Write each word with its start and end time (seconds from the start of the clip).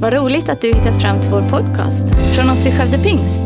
Vad 0.00 0.12
roligt 0.12 0.48
att 0.48 0.60
du 0.60 0.68
hittat 0.68 1.02
fram 1.02 1.20
till 1.20 1.30
vår 1.30 1.42
podcast 1.42 2.14
från 2.34 2.50
oss 2.50 2.66
i 2.66 2.70
Skövde 2.70 2.98
Pingst. 2.98 3.42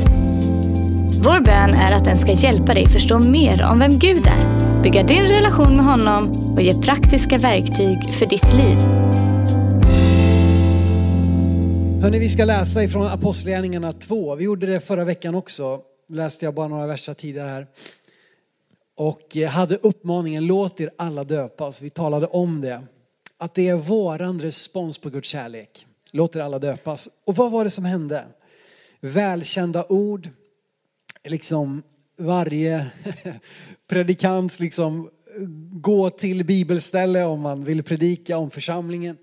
Vår 1.24 1.40
bön 1.40 1.74
är 1.74 1.92
att 1.92 2.04
den 2.04 2.16
ska 2.16 2.32
hjälpa 2.32 2.74
dig 2.74 2.86
förstå 2.86 3.18
mer 3.18 3.64
om 3.70 3.78
vem 3.78 3.98
Gud 3.98 4.26
är, 4.26 4.82
bygga 4.82 5.02
din 5.02 5.22
relation 5.22 5.76
med 5.76 5.84
honom 5.84 6.30
och 6.54 6.62
ge 6.62 6.74
praktiska 6.74 7.38
verktyg 7.38 8.10
för 8.10 8.26
ditt 8.26 8.52
liv. 8.52 8.78
Hörrni, 12.02 12.18
vi 12.18 12.28
ska 12.28 12.44
läsa 12.44 12.84
ifrån 12.84 13.06
Apostlagärningarna 13.06 13.92
2. 13.92 14.34
Vi 14.34 14.44
gjorde 14.44 14.66
det 14.66 14.80
förra 14.80 15.04
veckan 15.04 15.34
också. 15.34 15.80
Läste 16.08 16.44
jag 16.44 16.54
bara 16.54 16.68
några 16.68 16.86
verser 16.86 17.14
tidigare 17.14 17.48
här. 17.48 17.66
Och 18.96 19.36
eh, 19.36 19.48
hade 19.48 19.76
uppmaningen 19.76 20.46
låt 20.46 20.80
er 20.80 20.90
alla 20.98 21.24
döpas. 21.24 21.82
Vi 21.82 21.90
talade 21.90 22.26
om 22.26 22.60
det. 22.60 22.82
Att 23.38 23.54
det 23.54 23.68
är 23.68 23.74
våran 23.74 24.40
respons 24.40 24.98
på 24.98 25.10
Guds 25.10 25.28
kärlek. 25.28 25.86
Låter 26.12 26.40
alla 26.40 26.58
döpas. 26.58 27.08
Och 27.24 27.36
vad 27.36 27.50
var 27.50 27.64
det 27.64 27.70
som 27.70 27.84
hände? 27.84 28.24
Välkända 29.00 29.84
ord. 29.88 30.28
Liksom 31.24 31.82
varje 32.18 32.90
predikant 33.88 34.60
liksom 34.60 35.10
gå 35.72 36.10
till 36.10 36.44
bibelställe 36.44 37.24
om 37.24 37.40
man 37.40 37.64
vill 37.64 37.82
predika 37.82 38.38
om 38.38 38.50
församlingen. 38.50 39.16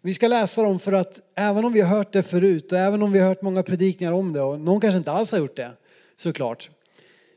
Vi 0.00 0.14
ska 0.14 0.28
läsa 0.28 0.62
dem 0.62 0.78
för 0.78 0.92
att 0.92 1.20
även 1.34 1.64
om 1.64 1.72
vi 1.72 1.80
har 1.80 1.96
hört 1.96 2.12
det 2.12 2.22
förut 2.22 2.72
och 2.72 2.78
även 2.78 3.02
om 3.02 3.12
vi 3.12 3.18
har 3.18 3.28
hört 3.28 3.42
många 3.42 3.62
predikningar 3.62 4.12
om 4.12 4.32
det 4.32 4.40
och 4.40 4.60
någon 4.60 4.80
kanske 4.80 4.98
inte 4.98 5.12
alls 5.12 5.32
har 5.32 5.38
gjort 5.38 5.56
det 5.56 5.72
såklart. 6.16 6.70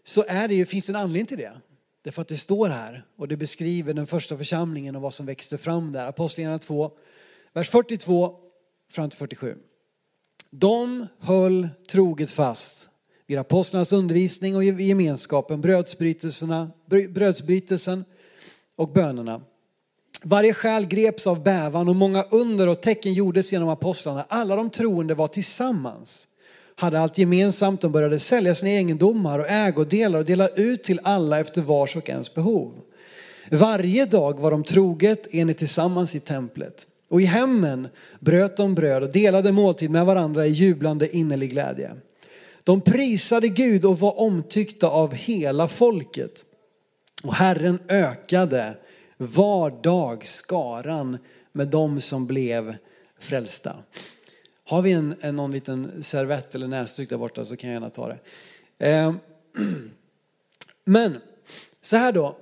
Så 0.03 0.25
är 0.27 0.48
det 0.48 0.55
ju, 0.55 0.65
finns 0.65 0.87
det 0.87 0.91
en 0.91 0.95
anledning 0.95 1.25
till 1.25 1.37
det. 1.37 1.53
Därför 2.03 2.21
att 2.21 2.27
det 2.27 2.37
står 2.37 2.70
här 2.70 3.05
och 3.17 3.27
det 3.27 3.37
beskriver 3.37 3.93
den 3.93 4.07
första 4.07 4.37
församlingen 4.37 4.95
och 4.95 5.01
vad 5.01 5.13
som 5.13 5.25
växte 5.25 5.57
fram 5.57 5.91
där. 5.91 6.07
Apostlagärningarna 6.07 6.59
2, 6.59 6.91
vers 7.53 7.70
42 7.70 8.35
fram 8.91 9.10
till 9.10 9.20
47. 9.20 9.55
De 10.49 11.07
höll 11.20 11.70
troget 11.90 12.32
fast 12.32 12.90
vid 13.27 13.38
apostlarnas 13.38 13.94
undervisning 13.94 14.55
och 14.55 14.63
i 14.63 14.84
gemenskapen, 14.84 15.62
brödsbrytelserna, 15.62 16.71
brödsbrytelsen 17.10 18.05
och 18.76 18.90
bönerna. 18.94 19.41
Varje 20.24 20.54
själ 20.54 20.85
greps 20.85 21.27
av 21.27 21.44
bävan 21.44 21.90
och 21.90 21.96
många 21.96 22.24
under 22.24 22.68
och 22.68 22.82
tecken 22.82 23.13
gjordes 23.13 23.52
genom 23.52 23.70
apostlarna. 23.70 24.26
Alla 24.29 24.55
de 24.55 24.70
troende 24.70 25.16
var 25.16 25.27
tillsammans, 25.27 26.27
hade 26.76 26.99
allt 26.99 27.18
gemensamt. 27.18 27.82
De 27.82 27.91
började 27.91 28.20
sälja 28.20 28.55
sina 28.55 28.72
egendomar 28.72 29.40
och 29.40 29.49
ägodelar 29.49 30.20
och 30.20 30.26
dela 30.26 30.48
ut 30.48 30.84
till 30.84 30.99
alla 31.04 31.40
efter 31.40 31.62
vars 31.62 31.96
och 31.96 32.10
ens 32.10 32.34
behov. 32.34 32.74
Varje 33.51 34.05
dag 34.05 34.40
var 34.40 34.51
de 34.51 34.63
troget 34.63 35.34
enigt 35.34 35.57
tillsammans 35.57 36.16
i 36.16 36.20
templet. 36.20 36.88
Och 37.10 37.22
i 37.22 37.26
hemmen 37.26 37.88
bröt 38.20 38.58
de 38.58 38.76
bröd 38.76 39.04
och 39.04 39.12
delade 39.12 39.52
måltid 39.52 39.91
med 39.91 40.05
varandra 40.05 40.46
i 40.46 40.50
jublande 40.50 41.16
innerlig 41.16 41.50
glädje. 41.50 41.96
De 42.63 42.82
prisade 42.82 43.48
Gud 43.48 43.86
och 43.86 44.00
var 44.00 44.20
omtyckta 44.20 44.88
av 44.88 45.13
hela 45.13 45.68
folket. 45.68 46.46
Och 47.24 47.34
Herren 47.34 47.80
ökade 47.88 48.78
var 49.18 49.84
dag 49.84 50.26
skaran 50.26 51.18
med 51.52 51.68
dem 51.68 52.02
som 52.02 52.28
blev 52.28 52.76
frälsta. 53.20 53.76
Har 54.63 54.82
vi 54.82 54.91
en, 54.91 55.16
en, 55.22 55.35
någon 55.35 55.52
liten 55.52 56.04
servett 56.04 56.55
eller 56.55 56.68
näsduk 56.68 57.10
där 57.10 57.18
borta 57.18 57.46
så 57.46 57.55
kan 57.55 57.70
jag 57.70 57.76
gärna 57.76 57.90
ta 57.90 58.08
det. 58.08 58.20
Eh, 58.88 59.13
men 60.85 61.18
så 61.82 61.98
här 61.98 62.12
då, 62.12 62.38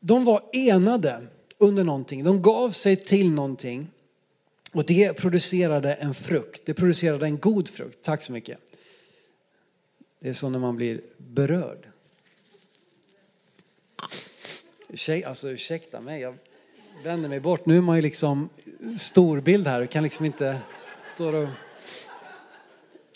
de 0.00 0.24
var 0.24 0.42
enade 0.52 1.26
under 1.58 1.84
någonting. 1.84 2.24
De 2.24 2.42
gav 2.42 2.70
sig 2.70 2.96
till 2.96 3.34
någonting 3.34 3.88
och 4.76 4.84
det 4.84 5.12
producerade 5.12 5.94
en 5.94 6.14
frukt. 6.14 6.62
Det 6.66 6.74
producerade 6.74 7.26
en 7.26 7.38
god 7.38 7.68
frukt. 7.68 8.02
Tack 8.02 8.22
så 8.22 8.32
mycket. 8.32 8.58
Det 10.20 10.28
är 10.28 10.32
så 10.32 10.48
när 10.48 10.58
man 10.58 10.76
blir 10.76 11.00
berörd. 11.16 11.88
Alltså 15.26 15.50
ursäkta 15.50 16.00
mig, 16.00 16.20
jag 16.20 16.34
vänder 17.04 17.28
mig 17.28 17.40
bort. 17.40 17.66
Nu 17.66 17.76
är 17.76 17.80
man 17.80 17.96
ju 17.96 18.02
liksom 18.02 18.48
storbild 18.96 19.66
här 19.66 19.82
och 19.82 19.90
kan 19.90 20.02
liksom 20.02 20.26
inte 20.26 20.58
stå 21.14 21.30
och... 21.30 21.48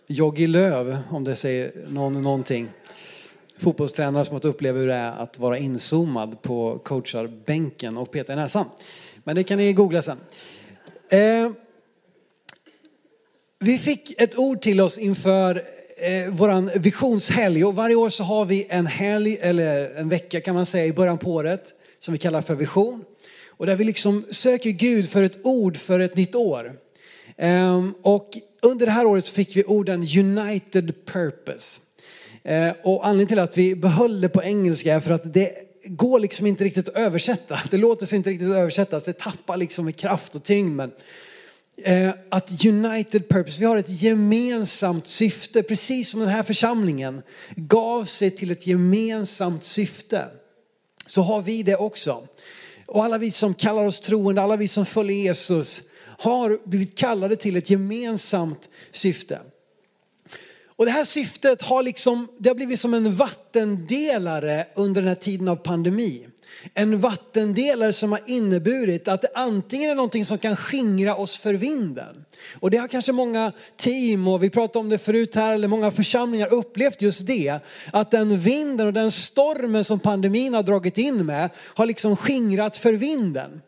Joggi 0.06 0.46
Löv, 0.46 0.98
om 1.10 1.24
det 1.24 1.36
säger 1.36 1.86
någon, 1.88 2.22
någonting. 2.22 2.68
Fotbollstränare 3.58 4.24
som 4.24 4.34
har 4.34 4.46
uppleva 4.46 4.78
hur 4.78 4.86
det 4.86 4.94
är 4.94 5.10
att 5.10 5.38
vara 5.38 5.58
inzoomad 5.58 6.42
på 6.42 6.78
coacharbänken 6.78 7.96
och 7.96 8.10
peta 8.10 8.32
i 8.32 8.36
näsan. 8.36 8.66
Men 9.24 9.36
det 9.36 9.44
kan 9.44 9.58
ni 9.58 9.72
googla 9.72 10.02
sen. 10.02 10.18
Eh, 11.12 11.50
vi 13.58 13.78
fick 13.78 14.20
ett 14.20 14.38
ord 14.38 14.62
till 14.62 14.80
oss 14.80 14.98
inför 14.98 15.64
eh, 15.96 16.30
våran 16.30 16.70
visionshelg 16.74 17.64
och 17.64 17.74
varje 17.74 17.94
år 17.94 18.08
så 18.08 18.24
har 18.24 18.44
vi 18.44 18.66
en 18.70 18.86
helg, 18.86 19.38
eller 19.40 19.94
en 19.94 20.08
vecka 20.08 20.40
kan 20.40 20.54
man 20.54 20.66
säga 20.66 20.86
i 20.86 20.92
början 20.92 21.18
på 21.18 21.32
året 21.32 21.74
som 21.98 22.12
vi 22.12 22.18
kallar 22.18 22.42
för 22.42 22.54
vision. 22.54 23.04
Och 23.48 23.66
där 23.66 23.76
vi 23.76 23.84
liksom 23.84 24.24
söker 24.30 24.70
Gud 24.70 25.08
för 25.08 25.22
ett 25.22 25.38
ord 25.42 25.76
för 25.76 26.00
ett 26.00 26.16
nytt 26.16 26.34
år. 26.34 26.72
Eh, 27.36 27.86
och 28.02 28.30
under 28.62 28.86
det 28.86 28.92
här 28.92 29.06
året 29.06 29.24
så 29.24 29.32
fick 29.32 29.56
vi 29.56 29.64
orden 29.64 30.00
United 30.00 31.06
Purpose. 31.06 31.80
Eh, 32.42 32.72
och 32.82 33.06
anledningen 33.06 33.28
till 33.28 33.38
att 33.38 33.58
vi 33.58 33.74
behöll 33.74 34.20
det 34.20 34.28
på 34.28 34.42
engelska 34.42 34.94
är 34.94 35.00
för 35.00 35.10
att 35.10 35.34
det 35.34 35.69
går 35.84 36.20
liksom 36.20 36.46
inte 36.46 36.64
riktigt 36.64 36.88
att 36.88 36.96
översätta. 36.96 37.60
Det 37.70 37.76
låter 37.76 38.06
sig 38.06 38.16
inte 38.16 38.30
riktigt 38.30 38.50
att 38.50 38.56
översättas. 38.56 39.04
Det 39.04 39.12
tappar 39.12 39.56
liksom 39.56 39.88
i 39.88 39.92
kraft 39.92 40.34
och 40.34 40.42
tyngd. 40.42 40.76
Men 40.76 40.92
Eh, 41.82 42.10
att 42.28 42.64
United 42.64 43.28
Purpose, 43.28 43.60
vi 43.60 43.66
har 43.66 43.76
ett 43.76 44.02
gemensamt 44.02 45.06
syfte, 45.06 45.62
precis 45.62 46.10
som 46.10 46.20
den 46.20 46.28
här 46.28 46.42
församlingen 46.42 47.22
gav 47.56 48.04
sig 48.04 48.30
till 48.30 48.50
ett 48.50 48.66
gemensamt 48.66 49.64
syfte. 49.64 50.24
Så 51.06 51.22
har 51.22 51.42
vi 51.42 51.62
det 51.62 51.76
också. 51.76 52.28
Och 52.86 53.04
alla 53.04 53.18
vi 53.18 53.30
som 53.30 53.54
kallar 53.54 53.86
oss 53.86 54.00
troende, 54.00 54.42
alla 54.42 54.56
vi 54.56 54.68
som 54.68 54.86
följer 54.86 55.16
Jesus 55.16 55.82
har 56.18 56.68
blivit 56.68 56.98
kallade 56.98 57.36
till 57.36 57.56
ett 57.56 57.70
gemensamt 57.70 58.68
syfte. 58.90 59.38
Och 60.80 60.86
det 60.86 60.92
här 60.92 61.04
syftet 61.04 61.62
har 61.62 61.82
liksom, 61.82 62.28
det 62.38 62.48
har 62.48 62.54
blivit 62.54 62.80
som 62.80 62.94
en 62.94 63.16
vattendelare 63.16 64.66
under 64.74 65.00
den 65.00 65.08
här 65.08 65.14
tiden 65.14 65.48
av 65.48 65.56
pandemi 65.56 66.26
en 66.74 67.00
vattendelare 67.00 67.92
som 67.92 68.12
har 68.12 68.20
inneburit 68.26 69.08
att 69.08 69.22
det 69.22 69.28
antingen 69.34 69.90
är 69.90 69.94
någonting 69.94 70.24
som 70.24 70.38
kan 70.38 70.56
skingra 70.56 71.16
oss 71.16 71.38
för 71.38 71.54
vinden. 71.54 72.24
Och 72.60 72.70
det 72.70 72.76
har 72.76 72.88
kanske 72.88 73.12
många 73.12 73.52
team 73.76 74.28
och 74.28 74.42
vi 74.42 74.50
pratade 74.50 74.78
om 74.78 74.88
det 74.88 74.98
förut 74.98 75.34
här, 75.34 75.54
eller 75.54 75.68
många 75.68 75.90
församlingar 75.90 76.54
upplevt 76.54 77.02
just 77.02 77.26
det. 77.26 77.58
Att 77.92 78.10
den 78.10 78.40
vinden 78.40 78.86
och 78.86 78.92
den 78.92 79.10
stormen 79.10 79.84
som 79.84 80.00
pandemin 80.00 80.54
har 80.54 80.62
dragit 80.62 80.98
in 80.98 81.26
med 81.26 81.50
har 81.56 81.86
liksom 81.86 82.16
skingrat 82.16 82.76
för 82.76 82.92
vinden. 82.92 83.60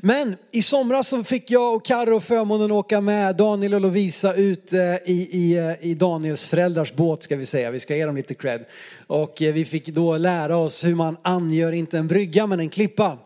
Men 0.00 0.36
i 0.50 0.62
somras 0.62 1.08
så 1.08 1.24
fick 1.24 1.50
jag 1.50 1.74
och 1.74 1.84
Carro 1.84 2.20
förmånen 2.20 2.66
att 2.66 2.72
åka 2.72 3.00
med 3.00 3.36
Daniel 3.36 3.74
och 3.74 3.80
Lovisa 3.80 4.34
ut 4.34 4.72
eh, 4.72 4.80
i, 4.80 5.28
i, 5.32 5.56
eh, 5.56 5.88
i 5.90 5.94
Daniels 5.94 6.46
föräldrars 6.46 6.92
båt 6.92 7.22
ska 7.22 7.36
vi 7.36 7.46
säga. 7.46 7.70
Vi 7.70 7.80
ska 7.80 7.96
ge 7.96 8.06
dem 8.06 8.16
lite 8.16 8.34
cred. 8.34 8.64
Och 9.06 9.42
eh, 9.42 9.52
vi 9.52 9.64
fick 9.64 9.86
då 9.86 10.16
lära 10.16 10.56
oss 10.56 10.84
hur 10.84 10.94
man 10.94 11.16
angör 11.22 11.72
inte 11.72 11.98
en 11.98 12.08
brygga 12.08 12.46
men 12.46 12.60
en 12.60 12.68
klippa. 12.68 13.18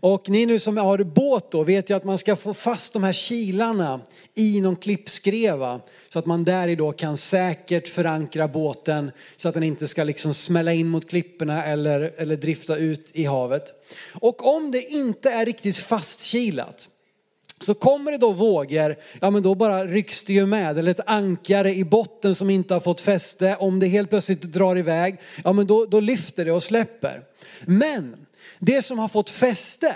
Och 0.00 0.28
ni 0.28 0.46
nu 0.46 0.58
som 0.58 0.76
har 0.76 0.98
båt 0.98 1.50
då 1.50 1.62
vet 1.62 1.90
ju 1.90 1.96
att 1.96 2.04
man 2.04 2.18
ska 2.18 2.36
få 2.36 2.54
fast 2.54 2.92
de 2.92 3.04
här 3.04 3.12
kilarna 3.12 4.00
i 4.34 4.60
någon 4.60 4.76
klippskreva. 4.76 5.80
Så 6.08 6.18
att 6.18 6.26
man 6.26 6.44
där 6.44 6.76
då 6.76 6.92
kan 6.92 7.16
säkert 7.16 7.88
förankra 7.88 8.48
båten 8.48 9.10
så 9.36 9.48
att 9.48 9.54
den 9.54 9.62
inte 9.62 9.88
ska 9.88 10.04
liksom 10.04 10.34
smälla 10.34 10.72
in 10.72 10.88
mot 10.88 11.08
klipporna 11.08 11.64
eller, 11.64 12.12
eller 12.16 12.36
drifta 12.36 12.76
ut 12.76 13.10
i 13.14 13.24
havet. 13.24 13.72
Och 14.12 14.56
om 14.56 14.70
det 14.70 14.82
inte 14.82 15.30
är 15.30 15.46
riktigt 15.46 15.76
fastkilat 15.76 16.88
så 17.60 17.74
kommer 17.74 18.12
det 18.12 18.18
då 18.18 18.32
vågor, 18.32 18.96
ja 19.20 19.30
men 19.30 19.42
då 19.42 19.54
bara 19.54 19.84
rycks 19.84 20.24
det 20.24 20.32
ju 20.32 20.46
med. 20.46 20.78
Eller 20.78 20.90
ett 20.90 21.08
ankare 21.08 21.74
i 21.74 21.84
botten 21.84 22.34
som 22.34 22.50
inte 22.50 22.74
har 22.74 22.80
fått 22.80 23.00
fäste. 23.00 23.56
Om 23.56 23.80
det 23.80 23.86
helt 23.86 24.10
plötsligt 24.10 24.42
drar 24.42 24.78
iväg, 24.78 25.20
ja 25.44 25.52
men 25.52 25.66
då, 25.66 25.86
då 25.86 26.00
lyfter 26.00 26.44
det 26.44 26.52
och 26.52 26.62
släpper. 26.62 27.22
Men 27.64 28.25
det 28.58 28.82
som 28.82 28.98
har 28.98 29.08
fått 29.08 29.30
fäste, 29.30 29.94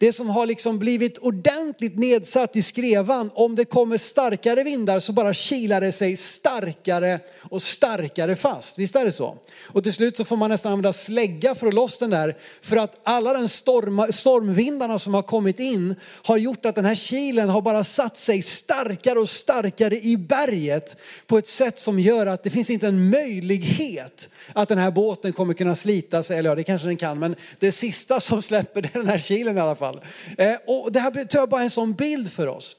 det 0.00 0.12
som 0.12 0.30
har 0.30 0.46
liksom 0.46 0.78
blivit 0.78 1.18
ordentligt 1.18 1.98
nedsatt 1.98 2.56
i 2.56 2.62
skrevan, 2.62 3.30
om 3.34 3.56
det 3.56 3.64
kommer 3.64 3.96
starkare 3.96 4.62
vindar 4.62 5.00
så 5.00 5.12
bara 5.12 5.34
kilar 5.34 5.80
det 5.80 5.92
sig 5.92 6.16
starkare 6.16 7.20
och 7.38 7.62
starkare 7.62 8.36
fast. 8.36 8.78
Visst 8.78 8.96
är 8.96 9.04
det 9.04 9.12
så? 9.12 9.38
Och 9.62 9.82
till 9.82 9.92
slut 9.92 10.16
så 10.16 10.24
får 10.24 10.36
man 10.36 10.50
nästan 10.50 10.72
använda 10.72 10.92
slägga 10.92 11.54
för 11.54 11.66
att 11.66 11.74
loss 11.74 11.98
den 11.98 12.10
där. 12.10 12.36
För 12.60 12.76
att 12.76 13.00
alla 13.04 13.32
den 13.32 13.48
storm, 13.48 14.12
stormvindarna 14.12 14.98
som 14.98 15.14
har 15.14 15.22
kommit 15.22 15.60
in 15.60 15.94
har 16.22 16.36
gjort 16.36 16.66
att 16.66 16.74
den 16.74 16.84
här 16.84 16.94
kilen 16.94 17.48
har 17.48 17.62
bara 17.62 17.84
satt 17.84 18.16
sig 18.16 18.42
starkare 18.42 19.18
och 19.18 19.28
starkare 19.28 20.00
i 20.00 20.16
berget 20.16 20.96
på 21.26 21.38
ett 21.38 21.46
sätt 21.46 21.78
som 21.78 21.98
gör 21.98 22.26
att 22.26 22.42
det 22.42 22.50
finns 22.50 22.70
inte 22.70 22.86
en 22.86 23.10
möjlighet 23.10 24.28
att 24.52 24.68
den 24.68 24.78
här 24.78 24.90
båten 24.90 25.32
kommer 25.32 25.54
kunna 25.54 25.74
slita 25.74 26.22
sig. 26.22 26.38
Eller 26.38 26.50
ja, 26.50 26.54
det 26.54 26.62
kanske 26.62 26.86
den 26.86 26.96
kan, 26.96 27.18
men 27.18 27.36
det 27.58 27.72
sista 27.72 28.20
som 28.20 28.42
släpper 28.42 28.82
det 28.82 28.88
är 28.94 28.98
den 28.98 29.08
här 29.08 29.18
kilen 29.18 29.56
i 29.56 29.60
alla 29.60 29.76
fall 29.76 29.89
fall. 29.92 30.00
Eh, 30.38 30.56
och 30.66 30.92
det 30.92 31.00
här 31.00 31.24
tar 31.24 31.46
bara 31.46 31.62
en 31.62 31.70
sån 31.70 31.92
bild 31.92 32.32
för 32.32 32.46
oss. 32.46 32.76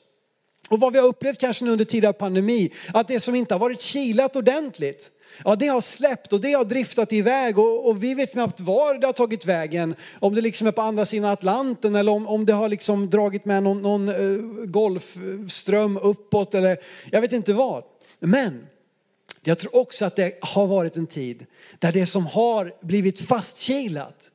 Och 0.69 0.79
vad 0.79 0.93
vi 0.93 0.99
har 0.99 1.07
upplevt 1.07 1.39
kanske 1.39 1.65
nu 1.65 1.71
under 1.71 1.85
tidigare 1.85 2.13
pandemi, 2.13 2.73
att 2.93 3.07
det 3.07 3.19
som 3.19 3.35
inte 3.35 3.53
har 3.53 3.59
varit 3.59 3.81
kilat 3.81 4.35
ordentligt, 4.35 5.11
ja 5.43 5.55
det 5.55 5.67
har 5.67 5.81
släppt 5.81 6.33
och 6.33 6.41
det 6.41 6.53
har 6.53 6.65
driftat 6.65 7.13
iväg 7.13 7.59
och, 7.59 7.87
och, 7.87 8.03
vi 8.03 8.13
vet 8.13 8.31
knappt 8.31 8.59
var 8.59 8.99
det 8.99 9.05
har 9.05 9.13
tagit 9.13 9.45
vägen. 9.45 9.95
Om 10.19 10.35
det 10.35 10.41
liksom 10.41 10.67
är 10.67 10.71
på 10.71 10.81
andra 10.81 11.05
sidan 11.05 11.31
Atlanten 11.31 11.95
eller 11.95 12.11
om, 12.11 12.27
om 12.27 12.45
det 12.45 12.53
har 12.53 12.69
liksom 12.69 13.09
dragit 13.09 13.45
med 13.45 13.63
någon, 13.63 13.81
någon 13.81 14.09
uh, 14.09 14.65
golfström 14.65 15.97
uppåt 15.97 16.53
eller 16.53 16.77
jag 17.11 17.21
vet 17.21 17.33
inte 17.33 17.53
vad. 17.53 17.83
Men 18.19 18.67
jag 19.43 19.59
tror 19.59 19.75
också 19.75 20.05
att 20.05 20.15
det 20.15 20.37
har 20.41 20.67
varit 20.67 20.97
en 20.97 21.07
tid 21.07 21.45
där 21.79 21.91
det 21.91 22.05
som 22.05 22.25
har 22.25 22.73
blivit 22.81 23.27
fastkilat 23.27 24.31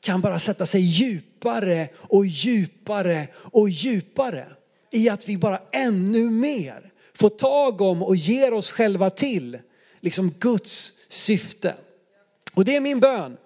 kan 0.00 0.20
bara 0.20 0.38
sätta 0.38 0.66
sig 0.66 0.80
djupt 0.80 1.27
djupare 1.38 1.88
och 1.96 2.26
djupare 2.26 3.28
och 3.34 3.68
djupare 3.68 4.46
i 4.92 5.08
att 5.08 5.28
vi 5.28 5.36
bara 5.36 5.60
ännu 5.72 6.30
mer 6.30 6.92
får 7.14 7.28
tag 7.28 7.80
om 7.80 8.02
och 8.02 8.16
ger 8.16 8.52
oss 8.52 8.70
själva 8.70 9.10
till 9.10 9.58
liksom 10.00 10.34
Guds 10.40 10.92
syfte. 11.08 11.74
Och 12.54 12.64
det 12.64 12.76
är 12.76 12.80
min 12.80 13.00
bön. 13.00 13.36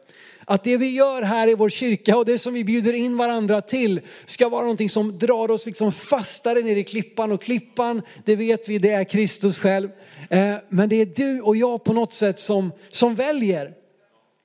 Att 0.44 0.64
det 0.64 0.76
vi 0.76 0.94
gör 0.94 1.22
här 1.22 1.48
i 1.48 1.54
vår 1.54 1.68
kyrka 1.68 2.16
och 2.16 2.24
det 2.24 2.38
som 2.38 2.54
vi 2.54 2.64
bjuder 2.64 2.92
in 2.92 3.16
varandra 3.16 3.60
till 3.60 4.00
ska 4.24 4.48
vara 4.48 4.62
någonting 4.62 4.88
som 4.88 5.18
drar 5.18 5.50
oss 5.50 5.66
liksom 5.66 5.92
fastare 5.92 6.60
ner 6.60 6.76
i 6.76 6.84
klippan. 6.84 7.32
Och 7.32 7.42
klippan, 7.42 8.02
det 8.24 8.36
vet 8.36 8.68
vi, 8.68 8.78
det 8.78 8.90
är 8.90 9.04
Kristus 9.04 9.58
själv. 9.58 9.90
Eh, 10.30 10.54
men 10.68 10.88
det 10.88 10.96
är 10.96 11.06
du 11.06 11.40
och 11.40 11.56
jag 11.56 11.84
på 11.84 11.92
något 11.92 12.12
sätt 12.12 12.38
som, 12.38 12.72
som 12.90 13.14
väljer 13.14 13.74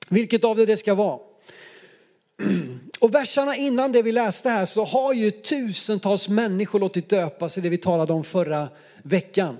vilket 0.08 0.44
av 0.44 0.56
det 0.56 0.66
det 0.66 0.76
ska 0.76 0.94
vara. 0.94 1.18
Och 3.00 3.14
verserna 3.14 3.56
innan 3.56 3.92
det 3.92 4.02
vi 4.02 4.12
läste 4.12 4.50
här 4.50 4.64
så 4.64 4.84
har 4.84 5.12
ju 5.12 5.30
tusentals 5.30 6.28
människor 6.28 6.80
låtit 6.80 7.08
döpas 7.08 7.58
i 7.58 7.60
det 7.60 7.68
vi 7.68 7.76
talade 7.76 8.12
om 8.12 8.24
förra 8.24 8.68
veckan. 9.02 9.56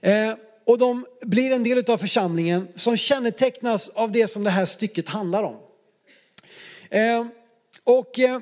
Eh, 0.00 0.34
och 0.66 0.78
de 0.78 1.06
blir 1.22 1.52
en 1.52 1.64
del 1.64 1.90
av 1.90 1.98
församlingen 1.98 2.68
som 2.74 2.96
kännetecknas 2.96 3.88
av 3.88 4.12
det 4.12 4.28
som 4.28 4.44
det 4.44 4.50
här 4.50 4.64
stycket 4.64 5.08
handlar 5.08 5.42
om. 5.42 5.56
Eh, 6.90 7.26
och 7.84 8.18
eh, 8.18 8.40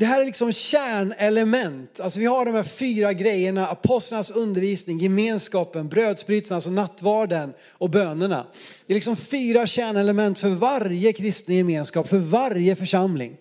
det 0.00 0.06
här 0.06 0.20
är 0.20 0.24
liksom 0.24 0.52
kärnelement. 0.52 2.00
Alltså 2.00 2.20
vi 2.20 2.26
har 2.26 2.44
de 2.44 2.54
här 2.54 2.62
fyra 2.62 3.12
grejerna, 3.12 3.66
apostlarnas 3.66 4.30
undervisning, 4.30 4.98
gemenskapen, 4.98 5.88
brödsbrytelsen, 5.88 6.54
alltså 6.54 6.70
nattvarden 6.70 7.52
och 7.68 7.90
bönerna. 7.90 8.46
Det 8.86 8.92
är 8.92 8.94
liksom 8.94 9.16
fyra 9.16 9.66
kärnelement 9.66 10.38
för 10.38 10.48
varje 10.48 11.12
kristen 11.12 11.54
gemenskap, 11.54 12.08
för 12.08 12.18
varje 12.18 12.76
församling. 12.76 13.36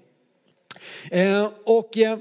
Eh, 1.12 1.50
och 1.66 1.98
eh, 1.98 2.18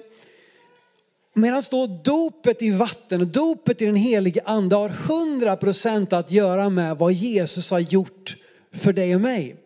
medan 1.35 1.63
då 1.71 1.87
dopet 1.87 2.63
i 2.63 2.71
vatten 2.71 3.21
och 3.21 3.27
dopet 3.27 3.83
i 3.83 3.87
den 3.87 3.97
helige 3.97 4.41
ande 4.45 4.77
har 4.77 4.89
100% 4.89 6.17
att 6.19 6.31
göra 6.31 6.69
med 6.69 6.97
vad 6.97 7.13
Jesus 7.13 7.71
har 7.71 7.81
gjort 7.81 8.37
för 8.73 8.93
dig 8.93 9.15
och 9.15 9.21
mig. 9.21 9.57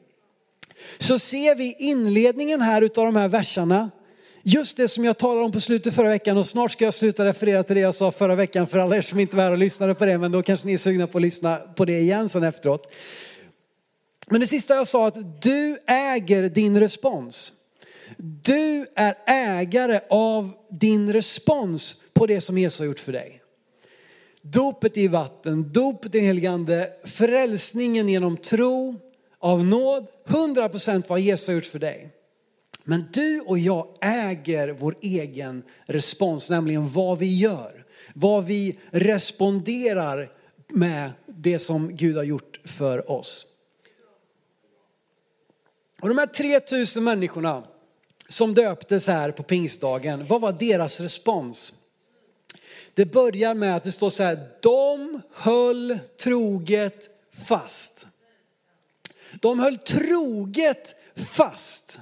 Så 0.98 1.18
ser 1.18 1.54
vi 1.54 1.76
inledningen 1.78 2.60
här 2.60 2.82
utav 2.82 3.04
de 3.04 3.16
här 3.16 3.28
verserna 3.28 3.90
Just 4.44 4.76
det 4.76 4.88
som 4.88 5.04
jag 5.04 5.18
talade 5.18 5.44
om 5.44 5.52
på 5.52 5.60
slutet 5.60 5.94
förra 5.94 6.08
veckan 6.08 6.38
och 6.38 6.46
snart 6.46 6.70
ska 6.72 6.84
jag 6.84 6.94
sluta 6.94 7.24
referera 7.24 7.62
till 7.62 7.76
det 7.76 7.82
jag 7.82 7.94
sa 7.94 8.12
förra 8.12 8.34
veckan 8.34 8.66
för 8.66 8.78
alla 8.78 8.96
er 8.96 9.02
som 9.02 9.20
inte 9.20 9.36
var 9.36 9.44
här 9.44 9.50
och 9.50 9.58
lyssnade 9.58 9.94
på 9.94 10.04
det 10.04 10.18
men 10.18 10.32
då 10.32 10.42
kanske 10.42 10.66
ni 10.66 10.72
är 10.72 10.78
sugna 10.78 11.06
på 11.06 11.18
att 11.18 11.22
lyssna 11.22 11.56
på 11.56 11.84
det 11.84 11.98
igen 11.98 12.28
sen 12.28 12.44
efteråt. 12.44 12.92
Men 14.26 14.40
det 14.40 14.46
sista 14.46 14.74
jag 14.74 14.86
sa 14.86 15.06
att 15.06 15.42
du 15.42 15.78
äger 15.86 16.48
din 16.48 16.80
respons. 16.80 17.52
Du 18.42 18.86
är 18.94 19.14
ägare 19.26 20.00
av 20.10 20.50
din 20.70 21.12
respons 21.12 21.96
på 22.14 22.26
det 22.26 22.40
som 22.40 22.58
Jesus 22.58 22.78
har 22.78 22.86
gjort 22.86 23.00
för 23.00 23.12
dig. 23.12 23.42
Dopet 24.42 24.96
i 24.96 25.08
vatten, 25.08 25.72
dopet 25.72 26.14
i 26.14 26.18
den 26.18 26.26
helige 26.26 26.50
ande, 26.50 26.90
frälsningen 27.04 28.08
genom 28.08 28.36
tro, 28.36 28.96
av 29.38 29.64
nåd, 29.64 30.06
100% 30.26 31.04
vad 31.08 31.20
Jesus 31.20 31.46
har 31.48 31.54
gjort 31.54 31.64
för 31.64 31.78
dig. 31.78 32.10
Men 32.84 33.04
du 33.12 33.40
och 33.40 33.58
jag 33.58 33.96
äger 34.00 34.68
vår 34.68 34.96
egen 35.00 35.62
respons, 35.86 36.50
nämligen 36.50 36.92
vad 36.92 37.18
vi 37.18 37.38
gör. 37.38 37.84
Vad 38.14 38.44
vi 38.44 38.78
responderar 38.90 40.32
med 40.68 41.12
det 41.26 41.58
som 41.58 41.96
Gud 41.96 42.16
har 42.16 42.24
gjort 42.24 42.60
för 42.64 43.10
oss. 43.10 43.46
Och 46.00 46.08
de 46.08 46.18
här 46.18 46.26
3000 46.26 47.04
människorna 47.04 47.64
som 48.28 48.54
döptes 48.54 49.06
här 49.06 49.30
på 49.30 49.42
pingstdagen, 49.42 50.26
vad 50.26 50.40
var 50.40 50.52
deras 50.52 51.00
respons? 51.00 51.74
Det 52.94 53.06
börjar 53.06 53.54
med 53.54 53.76
att 53.76 53.84
det 53.84 53.92
står 53.92 54.10
så 54.10 54.22
här, 54.22 54.48
de 54.62 55.20
höll 55.32 55.98
troget 56.22 57.10
fast. 57.32 58.06
De 59.40 59.58
höll 59.58 59.78
troget 59.78 60.94
fast. 61.16 62.00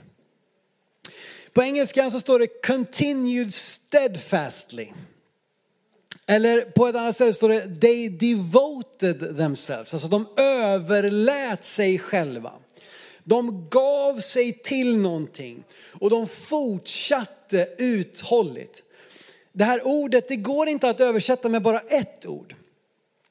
På 1.53 1.63
engelskan 1.63 2.11
så 2.11 2.21
står 2.21 2.39
det 2.39 2.63
continued 2.67 3.55
steadfastly. 3.55 4.89
Eller 6.27 6.61
på 6.61 6.87
ett 6.87 6.97
annat 6.97 7.15
ställe 7.15 7.33
står 7.33 7.49
det 7.49 7.81
they 7.81 8.09
devoted 8.09 9.37
themselves. 9.37 9.95
Alltså 9.95 10.09
de 10.09 10.27
överlät 10.37 11.65
sig 11.65 11.99
själva. 11.99 12.53
De 13.25 13.69
gav 13.71 14.19
sig 14.19 14.53
till 14.53 14.97
någonting 14.97 15.65
och 16.01 16.11
de 16.11 16.29
fortsatte 16.29 17.69
uthålligt. 17.79 18.83
Det 19.53 19.65
här 19.65 19.87
ordet, 19.87 20.29
det 20.29 20.37
går 20.37 20.69
inte 20.69 20.89
att 20.89 21.01
översätta 21.01 21.49
med 21.49 21.63
bara 21.63 21.81
ett 21.81 22.27
ord. 22.27 22.55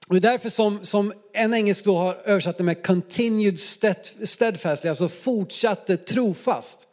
Och 0.07 0.15
det 0.15 0.27
är 0.27 0.31
därför 0.31 0.49
som, 0.49 0.85
som 0.85 1.13
en 1.33 1.53
engelsk 1.53 1.85
då 1.85 1.97
har 1.97 2.17
översatt 2.25 2.57
det 2.57 2.63
med 2.63 2.85
continued 2.85 3.59
steadfastly, 3.59 4.89
alltså 4.89 5.09
fortsatte 5.09 5.97
trofast. 5.97 6.88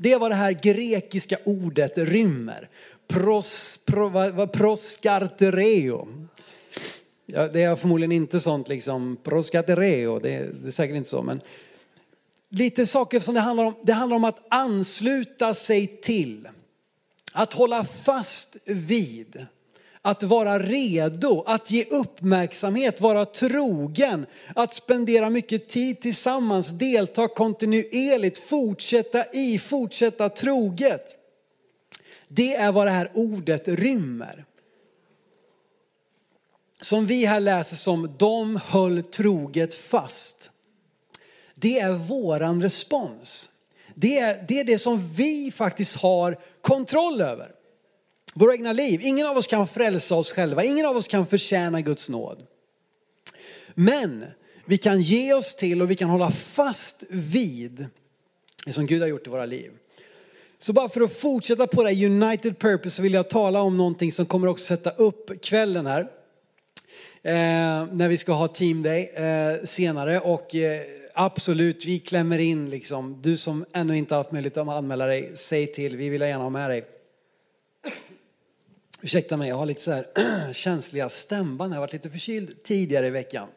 Det 0.00 0.12
är 0.12 0.18
vad 0.18 0.30
det 0.30 0.34
här 0.34 0.52
grekiska 0.52 1.38
ordet 1.44 1.98
rymmer. 1.98 2.68
Pros, 3.06 3.80
pro, 3.84 4.46
proskartereo. 4.46 6.08
Ja, 7.26 7.48
det 7.48 7.62
är 7.62 7.76
förmodligen 7.76 8.12
inte 8.12 8.40
sånt 8.40 8.68
liksom, 8.68 9.16
proskartereo, 9.22 10.18
det, 10.18 10.62
det 10.62 10.66
är 10.66 10.70
säkert 10.70 10.96
inte 10.96 11.08
så. 11.08 11.22
Men 11.22 11.40
lite 12.48 12.86
saker 12.86 13.20
som 13.20 13.34
det 13.34 13.40
handlar 13.40 13.64
om, 13.64 13.74
det 13.82 13.92
handlar 13.92 14.16
om 14.16 14.24
att 14.24 14.46
ansluta 14.48 15.54
sig 15.54 15.86
till. 15.86 16.48
Att 17.32 17.52
hålla 17.52 17.84
fast 17.84 18.56
vid 18.66 19.46
att 20.02 20.22
vara 20.22 20.58
redo, 20.58 21.42
att 21.46 21.70
ge 21.70 21.84
uppmärksamhet, 21.84 23.00
vara 23.00 23.24
trogen, 23.24 24.26
att 24.54 24.74
spendera 24.74 25.30
mycket 25.30 25.68
tid 25.68 26.00
tillsammans, 26.00 26.70
delta 26.70 27.28
kontinuerligt, 27.28 28.38
fortsätta 28.38 29.24
i, 29.32 29.58
fortsätta 29.58 30.28
troget. 30.28 31.16
Det 32.28 32.54
är 32.54 32.72
vad 32.72 32.86
det 32.86 32.90
här 32.90 33.10
ordet 33.14 33.68
rymmer. 33.68 34.44
Som 36.80 37.06
vi 37.06 37.24
här 37.24 37.40
läser 37.40 37.76
som 37.76 38.14
de 38.18 38.60
höll 38.64 39.02
troget 39.02 39.74
fast. 39.74 40.50
Det 41.54 41.80
är 41.80 41.92
våran 41.92 42.62
respons. 42.62 43.50
Det 43.94 44.18
är, 44.18 44.44
det 44.48 44.60
är 44.60 44.64
det 44.64 44.78
som 44.78 45.12
vi 45.14 45.52
faktiskt 45.56 45.96
har 45.96 46.36
kontroll 46.60 47.20
över 47.20 47.57
våra 48.38 48.52
egna 48.52 48.72
liv. 48.72 49.00
Ingen 49.02 49.26
av 49.26 49.36
oss 49.36 49.46
kan 49.46 49.68
frälsa 49.68 50.14
oss 50.14 50.32
själva, 50.32 50.64
ingen 50.64 50.86
av 50.86 50.96
oss 50.96 51.08
kan 51.08 51.26
förtjäna 51.26 51.80
Guds 51.80 52.08
nåd. 52.08 52.46
Men 53.74 54.24
vi 54.64 54.78
kan 54.78 55.00
ge 55.00 55.34
oss 55.34 55.54
till 55.54 55.82
och 55.82 55.90
vi 55.90 55.94
kan 55.94 56.08
hålla 56.08 56.30
fast 56.30 57.04
vid 57.10 57.86
det 58.66 58.72
som 58.72 58.86
Gud 58.86 59.00
har 59.00 59.08
gjort 59.08 59.26
i 59.26 59.30
våra 59.30 59.46
liv. 59.46 59.70
Så 60.58 60.72
bara 60.72 60.88
för 60.88 61.00
att 61.00 61.12
fortsätta 61.12 61.66
på 61.66 61.82
det 61.82 61.90
här 61.92 62.06
United 62.06 62.58
Purpose 62.58 62.96
så 62.96 63.02
vill 63.02 63.14
jag 63.14 63.30
tala 63.30 63.60
om 63.60 63.76
någonting 63.76 64.12
som 64.12 64.26
kommer 64.26 64.48
också 64.48 64.64
sätta 64.64 64.90
upp 64.90 65.42
kvällen 65.42 65.86
här. 65.86 66.00
Eh, 67.22 67.86
när 67.92 68.08
vi 68.08 68.16
ska 68.16 68.32
ha 68.32 68.48
Team 68.48 68.82
Day 68.82 69.10
eh, 69.14 69.64
senare 69.64 70.20
och 70.20 70.54
eh, 70.54 70.80
absolut, 71.14 71.86
vi 71.86 71.98
klämmer 71.98 72.38
in 72.38 72.70
liksom. 72.70 73.18
Du 73.22 73.36
som 73.36 73.64
ännu 73.72 73.96
inte 73.96 74.14
haft 74.14 74.32
möjlighet 74.32 74.56
att 74.56 74.68
anmäla 74.68 75.06
dig, 75.06 75.30
säg 75.34 75.66
till, 75.66 75.96
vi 75.96 76.08
vill 76.08 76.20
gärna 76.20 76.42
ha 76.42 76.50
med 76.50 76.70
dig. 76.70 76.97
Ursäkta 79.02 79.36
mig, 79.36 79.48
jag 79.48 79.56
har 79.56 79.66
lite 79.66 79.80
så 79.80 79.92
här 79.92 80.52
känsliga 80.52 81.08
stämband. 81.08 81.72
Jag 81.72 81.76
har 81.76 81.80
varit 81.80 81.92
lite 81.92 82.10
förkyld 82.10 82.62
tidigare 82.62 83.06
i 83.06 83.10
veckan. 83.10 83.48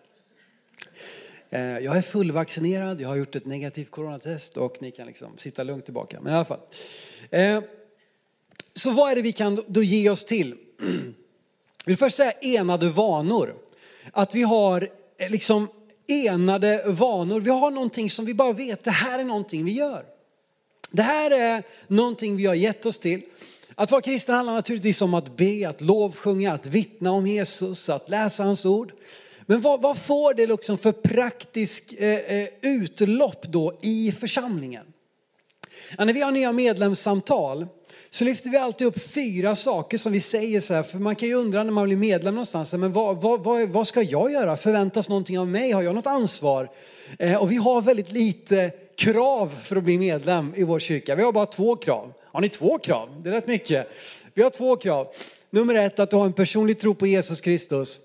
Eh, 1.50 1.62
jag 1.62 1.98
är 1.98 2.02
fullvaccinerad, 2.02 3.02
jag 3.02 3.08
har 3.08 3.16
gjort 3.16 3.36
ett 3.36 3.46
negativt 3.46 3.92
coronatest 3.92 4.58
och 4.58 4.78
ni 4.80 4.92
kan 4.92 5.08
liksom 5.08 5.38
sitta 5.38 5.64
lugnt 5.64 5.86
tillbaka. 5.86 6.22
Men 6.22 6.34
i 6.34 6.36
alla 6.36 6.46
fall. 6.46 6.60
Eh, 7.30 7.62
så 8.74 8.92
vad 8.92 9.12
är 9.12 9.16
det 9.16 9.22
vi 9.22 9.32
kan 9.32 9.64
då 9.68 9.84
ge 9.84 10.10
oss 10.10 10.26
till? 10.26 10.56
Jag 10.80 10.88
vill 11.86 11.98
först 11.98 12.16
säga 12.16 12.32
enade 12.32 12.90
vanor. 12.90 13.56
Att 14.12 14.36
vi 14.36 14.44
har 14.44 14.90
eh, 15.18 15.30
liksom 15.30 15.68
enade 16.08 16.84
vanor. 16.86 17.42
Vi 17.42 17.50
har 17.50 17.72
någonting 17.72 18.10
som 18.10 18.26
vi 18.26 18.34
bara 18.34 18.54
vet, 18.54 18.84
det 18.84 18.92
här 18.92 19.20
är 19.20 19.24
någonting 19.24 19.66
vi 19.66 19.72
gör. 19.72 20.06
Det 20.92 21.02
här 21.02 21.32
är 21.32 21.64
någonting 21.88 22.38
vi 22.38 22.46
har 22.46 22.56
gett 22.56 22.86
oss 22.86 22.98
till. 22.98 23.22
Att 23.76 23.92
vara 23.92 24.02
kristen 24.02 24.36
handlar 24.36 24.54
naturligtvis 24.54 25.02
om 25.02 25.14
att 25.14 25.38
be, 25.38 25.70
att 25.70 25.82
lovsjunga, 25.82 26.54
att 26.54 26.66
vittna 26.66 27.12
om 27.12 27.28
Jesus, 27.28 27.90
att 27.90 28.10
läsa 28.10 28.44
hans 28.44 28.66
ord. 28.66 28.92
Men 29.46 29.62
vad, 29.62 29.82
vad 29.82 29.98
får 29.98 30.34
det 30.34 30.48
liksom 30.48 30.78
för 30.78 30.92
praktisk 30.92 31.94
eh, 31.94 32.38
eh, 32.38 32.48
utlopp 32.62 33.46
då 33.48 33.80
i 33.82 34.12
församlingen? 34.20 34.86
Ja, 35.98 36.06
när 36.06 36.14
vi 36.14 36.22
har 36.22 36.32
nya 36.32 36.52
medlemssamtal 36.52 37.68
så 38.10 38.24
lyfter 38.24 38.50
vi 38.50 38.58
alltid 38.58 38.88
upp 38.88 39.12
fyra 39.12 39.56
saker 39.56 39.98
som 39.98 40.12
vi 40.12 40.20
säger 40.20 40.62
så 40.62 40.74
här, 40.74 40.84
för 40.84 41.00
man 41.00 41.16
kan 41.16 41.28
ju 41.30 41.36
undra 41.36 41.64
när 41.64 41.72
man 41.72 41.86
blir 41.86 41.98
medlem 41.98 42.36
någonstans, 42.36 42.74
men 42.74 42.94
vad, 42.94 43.22
vad, 43.22 43.44
vad, 43.44 43.70
vad 43.70 43.88
ska 43.88 44.02
jag 44.02 44.32
göra? 44.32 44.58
Förväntas 44.58 45.10
någonting 45.10 45.40
av 45.40 45.48
mig? 45.48 45.72
Har 45.72 45.82
jag 45.82 45.96
något 45.96 46.08
ansvar? 46.08 46.70
Eh, 47.20 47.42
och 47.42 47.52
vi 47.52 47.56
har 47.56 47.82
väldigt 47.82 48.12
lite 48.12 48.72
krav 48.98 49.52
för 49.64 49.76
att 49.76 49.84
bli 49.84 49.98
medlem 49.98 50.54
i 50.58 50.64
vår 50.64 50.80
kyrka. 50.80 51.16
Vi 51.16 51.24
har 51.24 51.32
bara 51.32 51.46
två 51.46 51.76
krav. 51.76 52.14
Har 52.32 52.42
ni 52.42 52.50
två 52.50 52.78
krav? 52.78 53.22
Det 53.24 53.30
är 53.30 53.34
rätt 53.34 53.48
mycket. 53.48 53.88
Vi 54.34 54.44
har 54.44 54.50
två 54.50 54.76
krav. 54.76 55.08
Nummer 55.50 55.76
ett, 55.76 56.00
att 56.00 56.10
du 56.10 56.16
har 56.16 56.26
en 56.26 56.34
personlig 56.34 56.80
tro 56.80 56.96
på 56.96 57.08
Jesus 57.08 57.42
Kristus. 57.42 58.00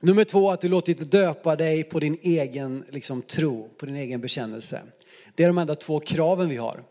Nummer 0.00 0.24
två, 0.24 0.50
att 0.50 0.60
du 0.60 0.68
låtit 0.68 1.10
döpa 1.10 1.56
dig 1.56 1.84
på 1.84 2.00
din 2.00 2.18
egen 2.22 2.84
liksom, 2.88 3.22
tro, 3.22 3.68
på 3.78 3.86
din 3.86 3.96
egen 3.96 4.20
bekännelse. 4.20 4.82
Det 5.34 5.42
är 5.42 5.46
de 5.46 5.58
enda 5.58 5.74
två 5.74 6.00
kraven 6.00 6.48
vi 6.48 6.56
har. 6.56 6.82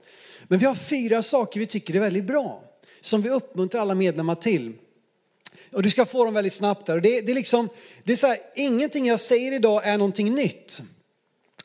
Men 0.44 0.60
vi 0.60 0.66
har 0.66 0.76
fyra 0.76 1.22
saker 1.22 1.60
vi 1.60 1.66
tycker 1.66 1.96
är 1.96 2.00
väldigt 2.00 2.26
bra, 2.26 2.64
som 3.02 3.22
vi 3.22 3.30
uppmuntrar 3.30 3.82
alla 3.82 3.96
medlemmar 3.96 4.36
till. 4.36 4.74
Och 5.72 5.84
du 5.84 5.90
ska 5.90 6.06
få 6.06 6.26
dem 6.26 6.34
väldigt 6.34 6.54
snabbt 6.54 6.86
där. 6.86 6.96
Och 6.96 7.02
det, 7.02 7.22
det 7.22 7.32
är 7.32 7.36
liksom, 7.36 7.70
det 8.04 8.12
är 8.12 8.16
så 8.16 8.28
här, 8.28 8.38
ingenting 8.56 9.06
jag 9.06 9.20
säger 9.20 9.52
idag 9.52 9.88
är 9.88 9.98
någonting 9.98 10.36
nytt. 10.36 10.82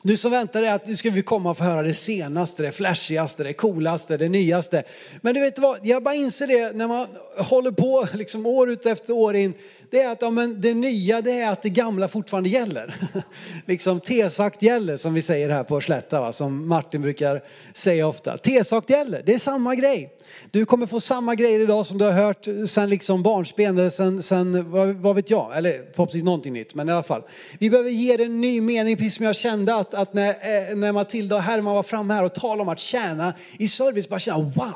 Du 0.03 0.17
som 0.17 0.31
väntar 0.31 0.61
dig 0.61 0.69
att 0.69 0.87
nu 0.87 0.95
ska 0.95 1.09
vi 1.09 1.21
komma 1.21 1.49
och 1.49 1.57
få 1.57 1.63
höra 1.63 1.81
det 1.81 1.93
senaste, 1.93 2.63
det 2.63 2.71
flashigaste, 2.71 3.43
det 3.43 3.53
coolaste, 3.53 4.17
det 4.17 4.29
nyaste. 4.29 4.83
Men 5.21 5.33
du 5.33 5.39
vet 5.39 5.59
vad, 5.59 5.79
jag 5.83 6.03
bara 6.03 6.15
inser 6.15 6.47
det 6.47 6.75
när 6.75 6.87
man 6.87 7.07
håller 7.37 7.71
på 7.71 8.07
liksom 8.13 8.45
år 8.45 8.69
ut 8.69 8.85
efter 8.85 9.13
år 9.13 9.35
in. 9.35 9.53
Det 9.91 10.01
är 10.01 10.11
att 10.11 10.21
ja, 10.21 10.29
men 10.29 10.61
det 10.61 10.73
nya 10.73 11.21
det 11.21 11.31
är 11.31 11.51
att 11.51 11.61
det 11.61 11.69
gamla 11.69 12.07
fortfarande 12.07 12.49
gäller. 12.49 12.95
liksom 13.65 13.99
tesakt 13.99 14.61
gäller 14.61 14.97
som 14.97 15.13
vi 15.13 15.21
säger 15.21 15.49
här 15.49 15.63
på 15.63 15.81
Slätta, 15.81 16.21
va? 16.21 16.33
som 16.33 16.67
Martin 16.67 17.01
brukar 17.01 17.43
säga 17.73 18.07
ofta. 18.07 18.37
Tesakt 18.37 18.89
gäller, 18.89 19.23
det 19.25 19.33
är 19.33 19.39
samma 19.39 19.75
grej. 19.75 20.09
Du 20.51 20.65
kommer 20.65 20.87
få 20.87 20.99
samma 20.99 21.35
grejer 21.35 21.59
idag 21.59 21.85
som 21.85 21.97
du 21.97 22.05
har 22.05 22.11
hört 22.11 22.47
sen 22.69 22.89
liksom 22.89 23.23
barnsben, 23.23 23.77
eller 23.77 23.89
sen, 23.89 24.23
sen 24.23 24.71
vad, 24.71 24.87
vad, 24.87 25.15
vet 25.15 25.29
jag, 25.29 25.57
eller 25.57 25.71
förhoppningsvis 25.71 26.23
någonting 26.23 26.53
nytt, 26.53 26.75
men 26.75 26.89
i 26.89 26.91
alla 26.91 27.03
fall. 27.03 27.21
Vi 27.59 27.69
behöver 27.69 27.89
ge 27.89 28.17
det 28.17 28.23
en 28.23 28.41
ny 28.41 28.61
mening, 28.61 28.97
precis 28.97 29.15
som 29.15 29.25
jag 29.25 29.35
kände 29.35 29.75
att, 29.75 29.93
att 29.93 30.13
när, 30.13 30.29
eh, 30.29 30.75
när 30.75 30.91
Matilda 30.91 31.35
och 31.35 31.41
Herman 31.41 31.75
var 31.75 31.83
framme 31.83 32.13
här 32.13 32.23
och 32.23 32.33
talade 32.33 32.61
om 32.61 32.69
att 32.69 32.79
tjäna 32.79 33.33
i 33.59 33.67
service, 33.67 34.09
bara 34.09 34.19
känna 34.19 34.37
wow, 34.37 34.75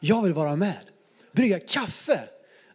jag 0.00 0.22
vill 0.22 0.32
vara 0.32 0.56
med. 0.56 0.78
Brygga 1.32 1.58
kaffe, 1.58 2.20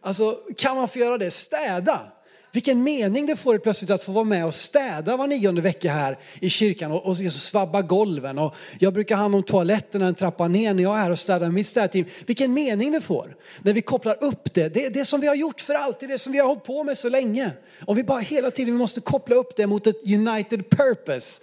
alltså 0.00 0.38
kan 0.56 0.76
man 0.76 0.88
få 0.88 0.98
göra 0.98 1.18
det? 1.18 1.30
Städa, 1.30 2.12
vilken 2.52 2.82
mening 2.82 3.26
det 3.26 3.36
får 3.36 3.58
plötsligt 3.58 3.90
att 3.90 4.02
få 4.02 4.12
vara 4.12 4.24
med 4.24 4.46
och 4.46 4.54
städa 4.54 5.16
var 5.16 5.26
nionde 5.26 5.60
vecka 5.60 5.92
här 5.92 6.18
i 6.40 6.50
kyrkan 6.50 6.92
och, 6.92 7.06
och 7.06 7.16
svabba 7.16 7.82
golven. 7.82 8.38
Och 8.38 8.54
jag 8.78 8.92
brukar 8.94 9.14
ha 9.14 9.22
hand 9.22 9.34
om 9.34 9.42
toaletterna 9.42 10.06
en 10.06 10.14
trappa 10.14 10.48
ner 10.48 10.74
när 10.74 10.82
jag 10.82 10.94
är 10.96 10.98
här 10.98 11.10
och 11.10 11.18
städar 11.18 11.50
mitt 11.50 11.66
städteam. 11.66 12.04
Vilken 12.26 12.54
mening 12.54 12.92
det 12.92 13.00
får 13.00 13.36
när 13.62 13.72
vi 13.72 13.82
kopplar 13.82 14.24
upp 14.24 14.54
det. 14.54 14.68
Det 14.68 14.88
det 14.88 15.04
som 15.04 15.20
vi 15.20 15.26
har 15.26 15.34
gjort 15.34 15.60
för 15.60 15.74
alltid, 15.74 16.08
det 16.08 16.18
som 16.18 16.32
vi 16.32 16.38
har 16.38 16.46
hållit 16.46 16.64
på 16.64 16.84
med 16.84 16.98
så 16.98 17.08
länge. 17.08 17.50
Och 17.84 17.98
vi 17.98 18.04
bara 18.04 18.20
hela 18.20 18.50
tiden 18.50 18.74
måste 18.74 19.00
koppla 19.00 19.36
upp 19.36 19.56
det 19.56 19.66
mot 19.66 19.86
ett 19.86 20.04
united 20.04 20.70
purpose. 20.70 21.42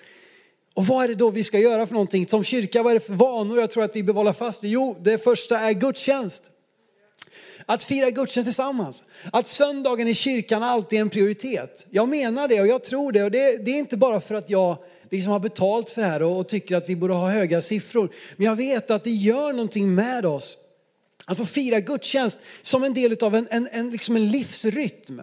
Och 0.73 0.87
vad 0.87 1.03
är 1.03 1.07
det 1.07 1.15
då 1.15 1.29
vi 1.29 1.43
ska 1.43 1.59
göra 1.59 1.87
för 1.87 1.93
någonting? 1.93 2.27
Som 2.27 2.43
kyrka, 2.43 2.83
vad 2.83 2.91
är 2.91 2.99
det 2.99 3.05
för 3.05 3.13
vanor 3.13 3.59
jag 3.59 3.71
tror 3.71 3.83
att 3.83 3.95
vi 3.95 4.03
behöver 4.03 4.19
hålla 4.19 4.33
fast 4.33 4.63
vid? 4.63 4.71
Jo, 4.71 4.97
det 5.01 5.23
första 5.23 5.59
är 5.59 5.71
gudstjänst. 5.71 6.51
Att 7.69 7.83
fira 7.83 8.09
gudstjänst 8.09 8.47
tillsammans. 8.47 9.03
Att 9.31 9.47
söndagen 9.47 10.07
i 10.07 10.13
kyrkan 10.13 10.63
alltid 10.63 10.97
är 10.97 11.01
en 11.01 11.09
prioritet. 11.09 11.85
Jag 11.89 12.09
menar 12.09 12.47
det 12.47 12.61
och 12.61 12.67
jag 12.67 12.83
tror 12.83 13.11
det. 13.11 13.23
Och 13.23 13.31
det, 13.31 13.65
det 13.65 13.71
är 13.71 13.77
inte 13.77 13.97
bara 13.97 14.21
för 14.21 14.35
att 14.35 14.49
jag 14.49 14.77
liksom 15.09 15.31
har 15.31 15.39
betalt 15.39 15.89
för 15.89 16.01
det 16.01 16.07
här 16.07 16.23
och, 16.23 16.39
och 16.39 16.47
tycker 16.47 16.75
att 16.75 16.89
vi 16.89 16.95
borde 16.95 17.13
ha 17.13 17.29
höga 17.29 17.61
siffror. 17.61 18.09
Men 18.35 18.45
jag 18.45 18.55
vet 18.55 18.91
att 18.91 19.03
det 19.03 19.11
gör 19.11 19.53
någonting 19.53 19.95
med 19.95 20.25
oss. 20.25 20.57
Att 21.25 21.37
få 21.37 21.45
fira 21.45 21.79
gudstjänst 21.79 22.39
som 22.61 22.83
en 22.83 22.93
del 22.93 23.17
av 23.23 23.35
en, 23.35 23.47
en, 23.49 23.67
en, 23.71 23.91
liksom 23.91 24.15
en 24.15 24.31
livsrytm. 24.31 25.21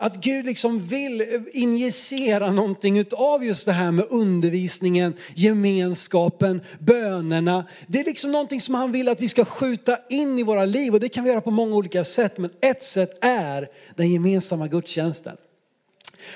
Att 0.00 0.16
Gud 0.16 0.46
liksom 0.46 0.86
vill 0.86 1.44
injicera 1.52 2.50
någonting 2.50 3.04
av 3.12 3.44
just 3.44 3.66
det 3.66 3.72
här 3.72 3.92
med 3.92 4.06
undervisningen, 4.10 5.14
gemenskapen, 5.34 6.60
bönerna. 6.78 7.66
Det 7.86 8.00
är 8.00 8.04
liksom 8.04 8.32
någonting 8.32 8.60
som 8.60 8.74
han 8.74 8.92
vill 8.92 9.08
att 9.08 9.20
vi 9.20 9.28
ska 9.28 9.44
skjuta 9.44 9.98
in 10.08 10.38
i 10.38 10.42
våra 10.42 10.64
liv 10.64 10.94
och 10.94 11.00
det 11.00 11.08
kan 11.08 11.24
vi 11.24 11.30
göra 11.30 11.40
på 11.40 11.50
många 11.50 11.76
olika 11.76 12.04
sätt. 12.04 12.38
Men 12.38 12.50
ett 12.60 12.82
sätt 12.82 13.24
är 13.24 13.68
den 13.96 14.12
gemensamma 14.12 14.68
gudstjänsten. 14.68 15.36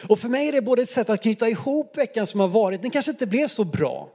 Och 0.08 0.18
för 0.18 0.28
mig 0.28 0.48
är 0.48 0.52
det 0.52 0.62
både 0.62 0.82
ett 0.82 0.88
sätt 0.88 1.10
att 1.10 1.22
knyta 1.22 1.48
ihop 1.48 1.98
veckan 1.98 2.26
som 2.26 2.40
har 2.40 2.48
varit, 2.48 2.82
den 2.82 2.90
kanske 2.90 3.10
inte 3.10 3.26
blev 3.26 3.48
så 3.48 3.64
bra. 3.64 4.08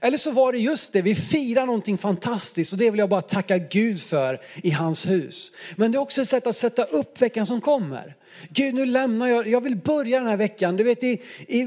Eller 0.00 0.16
så 0.16 0.30
var 0.30 0.52
det 0.52 0.58
just 0.58 0.92
det, 0.92 1.02
vi 1.02 1.14
firar 1.14 1.66
någonting 1.66 1.98
fantastiskt 1.98 2.72
och 2.72 2.78
det 2.78 2.90
vill 2.90 2.98
jag 2.98 3.08
bara 3.08 3.20
tacka 3.20 3.58
Gud 3.58 4.02
för 4.02 4.40
i 4.62 4.70
hans 4.70 5.08
hus. 5.08 5.52
Men 5.76 5.92
det 5.92 5.98
är 5.98 6.00
också 6.00 6.22
ett 6.22 6.28
sätt 6.28 6.46
att 6.46 6.56
sätta 6.56 6.84
upp 6.84 7.22
veckan 7.22 7.46
som 7.46 7.60
kommer. 7.60 8.16
Gud 8.48 8.74
nu 8.74 8.86
lämnar 8.86 9.28
jag, 9.28 9.48
jag 9.48 9.60
vill 9.60 9.76
börja 9.76 10.18
den 10.18 10.28
här 10.28 10.36
veckan. 10.36 10.76
Du 10.76 10.84
vet 10.84 11.04
i, 11.04 11.22
i 11.48 11.64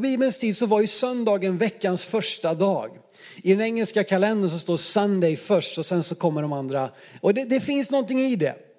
Bibelns 0.00 0.38
tid 0.38 0.56
så 0.56 0.66
var 0.66 0.80
ju 0.80 0.86
söndagen 0.86 1.58
veckans 1.58 2.04
första 2.04 2.54
dag. 2.54 2.90
I 3.42 3.50
den 3.50 3.60
engelska 3.60 4.04
kalendern 4.04 4.50
så 4.50 4.58
står 4.58 4.76
Sunday 4.76 5.36
först 5.36 5.78
och 5.78 5.86
sen 5.86 6.02
så 6.02 6.14
kommer 6.14 6.42
de 6.42 6.52
andra. 6.52 6.90
Och 7.20 7.34
det, 7.34 7.44
det 7.44 7.60
finns 7.60 7.90
någonting 7.90 8.20
i 8.20 8.36
det. 8.36 8.69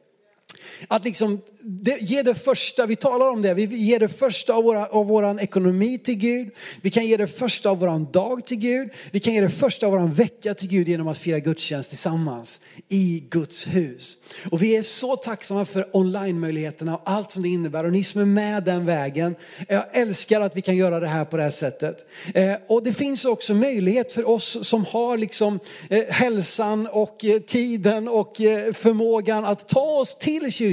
Att 0.87 1.05
liksom 1.05 1.41
det, 1.63 2.01
ge 2.01 2.23
det 2.23 2.35
första, 2.35 2.85
vi 2.85 2.95
talar 2.95 3.29
om 3.29 3.41
det, 3.41 3.53
vi 3.53 3.65
ger 3.65 3.99
det 3.99 4.09
första 4.09 4.53
av, 4.53 4.63
våra, 4.63 4.85
av 4.85 5.07
våran 5.07 5.39
ekonomi 5.39 5.97
till 5.97 6.15
Gud. 6.15 6.49
Vi 6.81 6.91
kan 6.91 7.05
ge 7.05 7.17
det 7.17 7.27
första 7.27 7.69
av 7.69 7.79
våran 7.79 8.11
dag 8.11 8.45
till 8.45 8.57
Gud. 8.57 8.89
Vi 9.11 9.19
kan 9.19 9.33
ge 9.33 9.41
det 9.41 9.49
första 9.49 9.85
av 9.85 9.91
våran 9.91 10.13
vecka 10.13 10.53
till 10.53 10.69
Gud 10.69 10.87
genom 10.87 11.07
att 11.07 11.17
fira 11.17 11.39
gudstjänst 11.39 11.89
tillsammans 11.89 12.61
i 12.89 13.23
Guds 13.29 13.67
hus. 13.67 14.17
Och 14.51 14.61
vi 14.61 14.77
är 14.77 14.81
så 14.81 15.15
tacksamma 15.15 15.65
för 15.65 15.95
online-möjligheterna 15.95 16.95
och 16.95 17.01
allt 17.05 17.31
som 17.31 17.43
det 17.43 17.49
innebär. 17.49 17.83
Och 17.83 17.91
ni 17.91 18.03
som 18.03 18.21
är 18.21 18.25
med 18.25 18.63
den 18.63 18.85
vägen, 18.85 19.35
jag 19.67 19.83
älskar 19.91 20.41
att 20.41 20.57
vi 20.57 20.61
kan 20.61 20.75
göra 20.75 20.99
det 20.99 21.07
här 21.07 21.25
på 21.25 21.37
det 21.37 21.43
här 21.43 21.49
sättet. 21.49 22.05
Eh, 22.33 22.53
och 22.67 22.83
det 22.83 22.93
finns 22.93 23.25
också 23.25 23.53
möjlighet 23.53 24.11
för 24.11 24.29
oss 24.29 24.67
som 24.67 24.85
har 24.85 25.17
liksom 25.17 25.59
eh, 25.89 26.03
hälsan 26.09 26.87
och 26.87 27.25
eh, 27.25 27.39
tiden 27.39 28.07
och 28.07 28.41
eh, 28.41 28.73
förmågan 28.73 29.45
att 29.45 29.67
ta 29.67 29.81
oss 29.81 30.17
till 30.17 30.51
kyrkan 30.51 30.70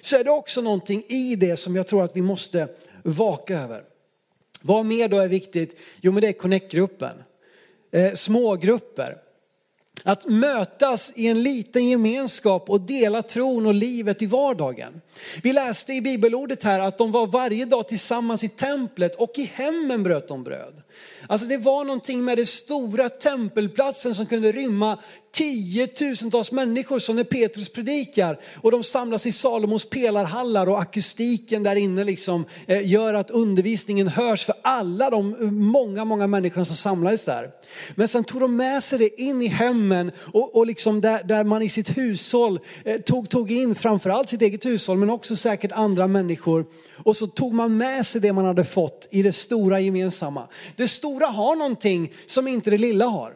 så 0.00 0.16
är 0.16 0.24
det 0.24 0.30
också 0.30 0.60
någonting 0.60 1.04
i 1.08 1.36
det 1.36 1.56
som 1.56 1.76
jag 1.76 1.86
tror 1.86 2.04
att 2.04 2.16
vi 2.16 2.22
måste 2.22 2.68
vaka 3.02 3.58
över. 3.58 3.82
Vad 4.62 4.86
mer 4.86 5.08
då 5.08 5.18
är 5.18 5.28
viktigt? 5.28 5.78
Jo 6.00 6.12
men 6.12 6.20
det 6.20 6.28
är 6.28 6.32
connect-gruppen. 6.32 7.22
Eh, 7.92 8.12
smågrupper. 8.12 9.16
Att 10.02 10.26
mötas 10.26 11.12
i 11.16 11.26
en 11.26 11.42
liten 11.42 11.88
gemenskap 11.88 12.70
och 12.70 12.80
dela 12.80 13.22
tron 13.22 13.66
och 13.66 13.74
livet 13.74 14.22
i 14.22 14.26
vardagen. 14.26 15.00
Vi 15.42 15.52
läste 15.52 15.92
i 15.92 16.00
bibelordet 16.00 16.62
här 16.62 16.80
att 16.80 16.98
de 16.98 17.12
var 17.12 17.26
varje 17.26 17.64
dag 17.64 17.88
tillsammans 17.88 18.44
i 18.44 18.48
templet 18.48 19.14
och 19.14 19.32
i 19.34 19.50
hemmen 19.54 20.02
bröt 20.02 20.28
de 20.28 20.44
bröd. 20.44 20.82
Alltså 21.26 21.46
det 21.46 21.56
var 21.56 21.84
någonting 21.84 22.24
med 22.24 22.38
den 22.38 22.46
stora 22.46 23.08
tempelplatsen 23.08 24.14
som 24.14 24.26
kunde 24.26 24.52
rymma 24.52 24.98
tiotusentals 25.34 26.52
människor 26.52 26.98
som 26.98 27.16
när 27.16 27.24
Petrus 27.24 27.68
predikar 27.68 28.40
och 28.62 28.70
de 28.70 28.84
samlas 28.84 29.26
i 29.26 29.32
Salomos 29.32 29.90
pelarhallar 29.90 30.68
och 30.68 30.80
akustiken 30.80 31.62
där 31.62 31.76
inne 31.76 32.04
liksom 32.04 32.44
eh, 32.66 32.90
gör 32.90 33.14
att 33.14 33.30
undervisningen 33.30 34.08
hörs 34.08 34.44
för 34.44 34.54
alla 34.62 35.10
de 35.10 35.34
eh, 35.34 35.50
många, 35.50 36.04
många 36.04 36.26
människorna 36.26 36.64
som 36.64 36.76
samlades 36.76 37.24
där. 37.24 37.50
Men 37.94 38.08
sen 38.08 38.24
tog 38.24 38.40
de 38.40 38.56
med 38.56 38.82
sig 38.82 38.98
det 38.98 39.20
in 39.20 39.42
i 39.42 39.46
hemmen 39.46 40.12
och, 40.16 40.56
och 40.56 40.66
liksom 40.66 41.00
där, 41.00 41.22
där 41.22 41.44
man 41.44 41.62
i 41.62 41.68
sitt 41.68 41.98
hushåll 41.98 42.60
eh, 42.84 43.00
tog, 43.00 43.28
tog 43.28 43.52
in 43.52 43.74
framförallt 43.74 44.28
sitt 44.28 44.42
eget 44.42 44.64
hushåll 44.64 44.98
men 44.98 45.10
också 45.10 45.36
säkert 45.36 45.72
andra 45.72 46.06
människor. 46.06 46.66
Och 47.04 47.16
så 47.16 47.26
tog 47.26 47.54
man 47.54 47.76
med 47.76 48.06
sig 48.06 48.20
det 48.20 48.32
man 48.32 48.44
hade 48.44 48.64
fått 48.64 49.08
i 49.10 49.22
det 49.22 49.32
stora 49.32 49.80
gemensamma. 49.80 50.48
Det 50.76 50.88
stora 51.14 51.26
har 51.26 51.56
någonting 51.56 52.12
som 52.26 52.48
inte 52.48 52.70
det 52.70 52.78
lilla 52.78 53.06
har. 53.06 53.34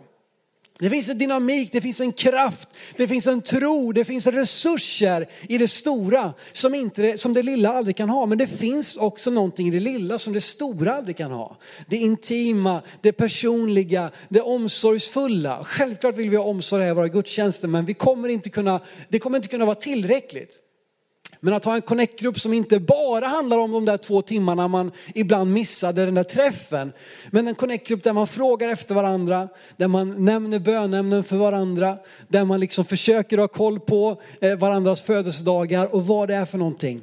Det 0.81 0.91
finns 0.91 1.09
en 1.09 1.19
dynamik, 1.19 1.73
det 1.73 1.81
finns 1.81 2.01
en 2.01 2.13
kraft, 2.13 2.69
det 2.97 3.09
finns 3.09 3.27
en 3.27 3.41
tro, 3.41 3.93
det 3.93 4.05
finns 4.05 4.27
resurser 4.27 5.29
i 5.49 5.59
det 5.59 5.69
stora 5.69 6.33
som, 6.53 6.75
inte, 6.75 7.19
som 7.19 7.35
det 7.35 7.43
lilla 7.43 7.73
aldrig 7.73 7.97
kan 7.97 8.09
ha. 8.09 8.27
Men 8.27 8.39
det 8.39 8.47
finns 8.47 8.97
också 8.97 9.31
någonting 9.31 9.69
i 9.69 9.71
det 9.71 9.81
lilla 9.81 10.19
som 10.19 10.33
det 10.33 10.41
stora 10.41 10.95
aldrig 10.95 11.17
kan 11.17 11.31
ha. 11.31 11.57
Det 11.87 11.97
intima, 11.97 12.83
det 13.01 13.13
personliga, 13.13 14.11
det 14.29 14.41
omsorgsfulla. 14.41 15.65
Självklart 15.65 16.17
vill 16.17 16.31
vi 16.31 16.37
ha 16.37 16.45
omsorg 16.45 16.89
i 16.89 16.93
våra 16.93 17.09
gudstjänster 17.09 17.69
men 17.69 17.85
vi 17.85 17.95
kommer 17.95 18.29
inte 18.29 18.51
kunna, 18.51 18.81
det 19.09 19.19
kommer 19.19 19.37
inte 19.37 19.49
kunna 19.49 19.65
vara 19.65 19.75
tillräckligt. 19.75 20.68
Men 21.41 21.55
att 21.55 21.65
ha 21.65 21.75
en 21.75 21.83
connect-grupp 21.83 22.41
som 22.41 22.53
inte 22.53 22.81
bara 22.81 23.27
handlar 23.27 23.59
om 23.59 23.73
de 23.73 23.85
där 23.85 23.97
två 23.97 24.23
timmarna 24.23 24.69
man 24.69 24.93
ibland 25.15 25.53
missade 25.53 26.05
den 26.05 26.15
där 26.15 26.25
träffen. 26.25 26.93
Men 27.31 27.49
en 27.49 27.55
connect-grupp 27.55 28.03
där 28.03 28.13
man 28.13 28.27
frågar 28.27 28.69
efter 28.69 28.95
varandra, 28.95 29.49
där 29.77 29.89
man 29.89 30.25
nämner 30.25 30.59
bönämnen 30.59 31.25
för 31.25 31.37
varandra, 31.37 31.99
där 32.29 32.45
man 32.45 32.61
liksom 32.61 32.85
försöker 32.85 33.39
ha 33.39 33.49
koll 33.49 33.81
på 33.81 34.23
eh, 34.41 34.59
varandras 34.59 35.03
födelsedagar 35.03 35.95
och 35.95 36.07
vad 36.07 36.29
det 36.29 36.35
är 36.35 36.45
för 36.45 36.59
någonting. 36.59 37.01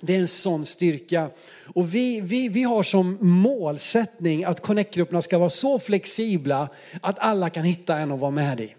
Det 0.00 0.16
är 0.16 0.20
en 0.20 0.28
sån 0.28 0.64
styrka. 0.64 1.30
Och 1.74 1.94
vi, 1.94 2.20
vi, 2.20 2.48
vi 2.48 2.62
har 2.62 2.82
som 2.82 3.18
målsättning 3.20 4.44
att 4.44 4.60
connect-grupperna 4.60 5.22
ska 5.22 5.38
vara 5.38 5.48
så 5.48 5.78
flexibla 5.78 6.68
att 7.00 7.18
alla 7.18 7.50
kan 7.50 7.64
hitta 7.64 7.96
en 7.96 8.12
att 8.12 8.20
vara 8.20 8.30
med 8.30 8.60
i. 8.60 8.74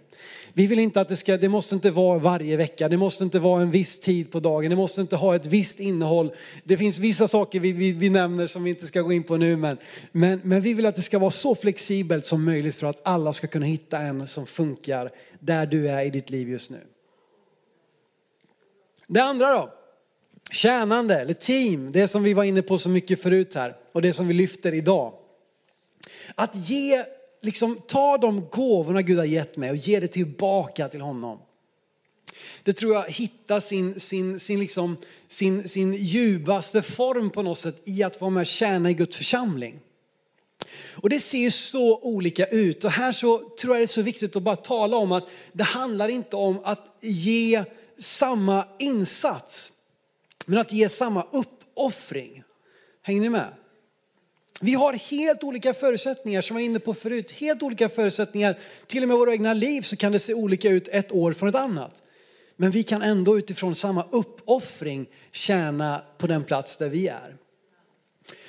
Vi 0.54 0.68
vill 0.68 0.80
inte 0.80 1.02
att 1.02 1.08
det 1.08 1.16
ska, 1.16 1.38
det 1.38 1.50
måste 1.50 1.76
inte 1.76 1.92
vara 1.92 2.20
varje 2.20 2.58
vecka, 2.58 2.90
det 2.90 2.98
måste 2.98 3.24
inte 3.24 3.40
vara 3.40 3.62
en 3.62 3.72
viss 3.72 4.00
tid 4.00 4.32
på 4.32 4.40
dagen, 4.40 4.70
det 4.70 4.76
måste 4.76 5.02
inte 5.02 5.16
ha 5.16 5.36
ett 5.36 5.46
visst 5.46 5.80
innehåll. 5.80 6.32
Det 6.64 6.78
finns 6.78 6.98
vissa 6.98 7.28
saker 7.28 7.60
vi, 7.60 7.72
vi, 7.72 7.92
vi 7.92 8.10
nämner 8.10 8.48
som 8.48 8.64
vi 8.64 8.70
inte 8.70 8.88
ska 8.88 9.02
gå 9.02 9.14
in 9.14 9.24
på 9.24 9.38
nu, 9.38 9.58
men, 9.58 9.78
men, 10.12 10.42
men 10.44 10.62
vi 10.62 10.74
vill 10.74 10.86
att 10.86 10.96
det 10.96 11.02
ska 11.02 11.20
vara 11.20 11.32
så 11.32 11.56
flexibelt 11.56 12.26
som 12.26 12.46
möjligt 12.46 12.76
för 12.76 12.88
att 12.88 13.02
alla 13.04 13.34
ska 13.34 13.48
kunna 13.48 13.66
hitta 13.66 13.98
en 13.98 14.28
som 14.28 14.46
funkar 14.46 15.10
där 15.40 15.66
du 15.66 15.90
är 15.90 16.06
i 16.06 16.10
ditt 16.10 16.30
liv 16.30 16.50
just 16.50 16.72
nu. 16.72 16.80
Det 19.08 19.24
andra 19.24 19.54
då, 19.54 19.70
tjänande 20.52 21.20
eller 21.20 21.34
team, 21.34 21.92
det 21.92 22.08
som 22.08 22.24
vi 22.24 22.34
var 22.34 22.44
inne 22.44 22.62
på 22.62 22.78
så 22.78 22.90
mycket 22.90 23.22
förut 23.22 23.56
här 23.56 23.76
och 23.92 24.02
det 24.02 24.14
som 24.14 24.28
vi 24.28 24.34
lyfter 24.34 24.74
idag. 24.74 25.14
Att 26.36 26.70
ge 26.70 27.04
liksom 27.42 27.82
ta 27.88 28.18
de 28.18 28.48
gåvorna 28.52 29.02
Gud 29.02 29.18
har 29.18 29.26
gett 29.26 29.58
mig 29.58 29.70
och 29.70 29.76
ge 29.76 30.00
det 30.00 30.08
tillbaka 30.08 30.88
till 30.88 31.02
honom. 31.02 31.40
Det 32.64 32.74
tror 32.74 32.94
jag 32.94 33.10
hittar 33.10 33.60
sin, 33.60 34.00
sin, 34.00 34.40
sin, 34.40 34.60
liksom, 34.60 34.98
sin, 35.28 35.70
sin 35.70 35.94
djupaste 35.94 36.82
form 36.82 37.30
på 37.30 37.44
något 37.44 37.58
sätt 37.58 37.82
i 37.84 38.04
att 38.04 38.22
vara 38.22 38.32
med 38.32 38.42
och 38.42 38.48
tjäna 38.48 38.90
i 38.90 38.94
Guds 38.94 39.18
församling. 39.18 39.80
Och 40.92 41.10
det 41.10 41.20
ser 41.20 41.50
så 41.50 42.00
olika 42.00 42.46
ut 42.46 42.84
och 42.84 42.92
här 42.92 43.12
så 43.12 43.40
tror 43.40 43.76
jag 43.76 43.80
det 43.80 43.86
är 43.86 43.88
så 43.88 44.02
viktigt 44.02 44.36
att 44.36 44.44
bara 44.44 44.56
tala 44.56 44.98
om 44.98 45.12
att 45.12 45.28
det 45.54 45.64
handlar 45.64 46.08
inte 46.08 46.36
om 46.36 46.60
att 46.64 46.98
ge 47.02 47.64
samma 47.98 48.68
insats, 48.80 49.72
men 50.46 50.58
att 50.60 50.74
ge 50.74 50.90
samma 50.90 51.28
uppoffring. 51.32 52.44
Hänger 53.02 53.22
ni 53.22 53.30
med? 53.30 53.54
Vi 54.64 54.74
har 54.74 54.94
helt 54.94 55.44
olika 55.44 55.74
förutsättningar 55.74 56.42
som 56.42 56.56
jag 56.56 56.62
var 56.62 56.66
inne 56.66 56.80
på 56.80 56.94
förut. 56.94 57.32
Helt 57.32 57.64
olika 57.64 57.90
förutsättningar. 57.90 58.60
Till 58.88 59.04
och 59.04 59.08
med 59.08 59.18
våra 59.18 59.32
egna 59.32 59.54
liv 59.54 59.82
så 59.82 59.96
kan 59.96 60.12
det 60.12 60.20
se 60.20 60.34
olika 60.34 60.70
ut 60.70 60.88
ett 60.88 61.12
år 61.12 61.34
från 61.34 61.50
ett 61.50 61.56
annat. 61.56 62.04
Men 62.58 62.72
vi 62.72 62.84
kan 62.84 63.02
ändå 63.02 63.38
utifrån 63.38 63.76
samma 63.76 64.06
uppoffring 64.12 65.06
tjäna 65.32 66.02
på 66.18 66.28
den 66.28 66.44
plats 66.44 66.78
där 66.78 66.90
vi 66.90 67.08
är. 67.08 67.36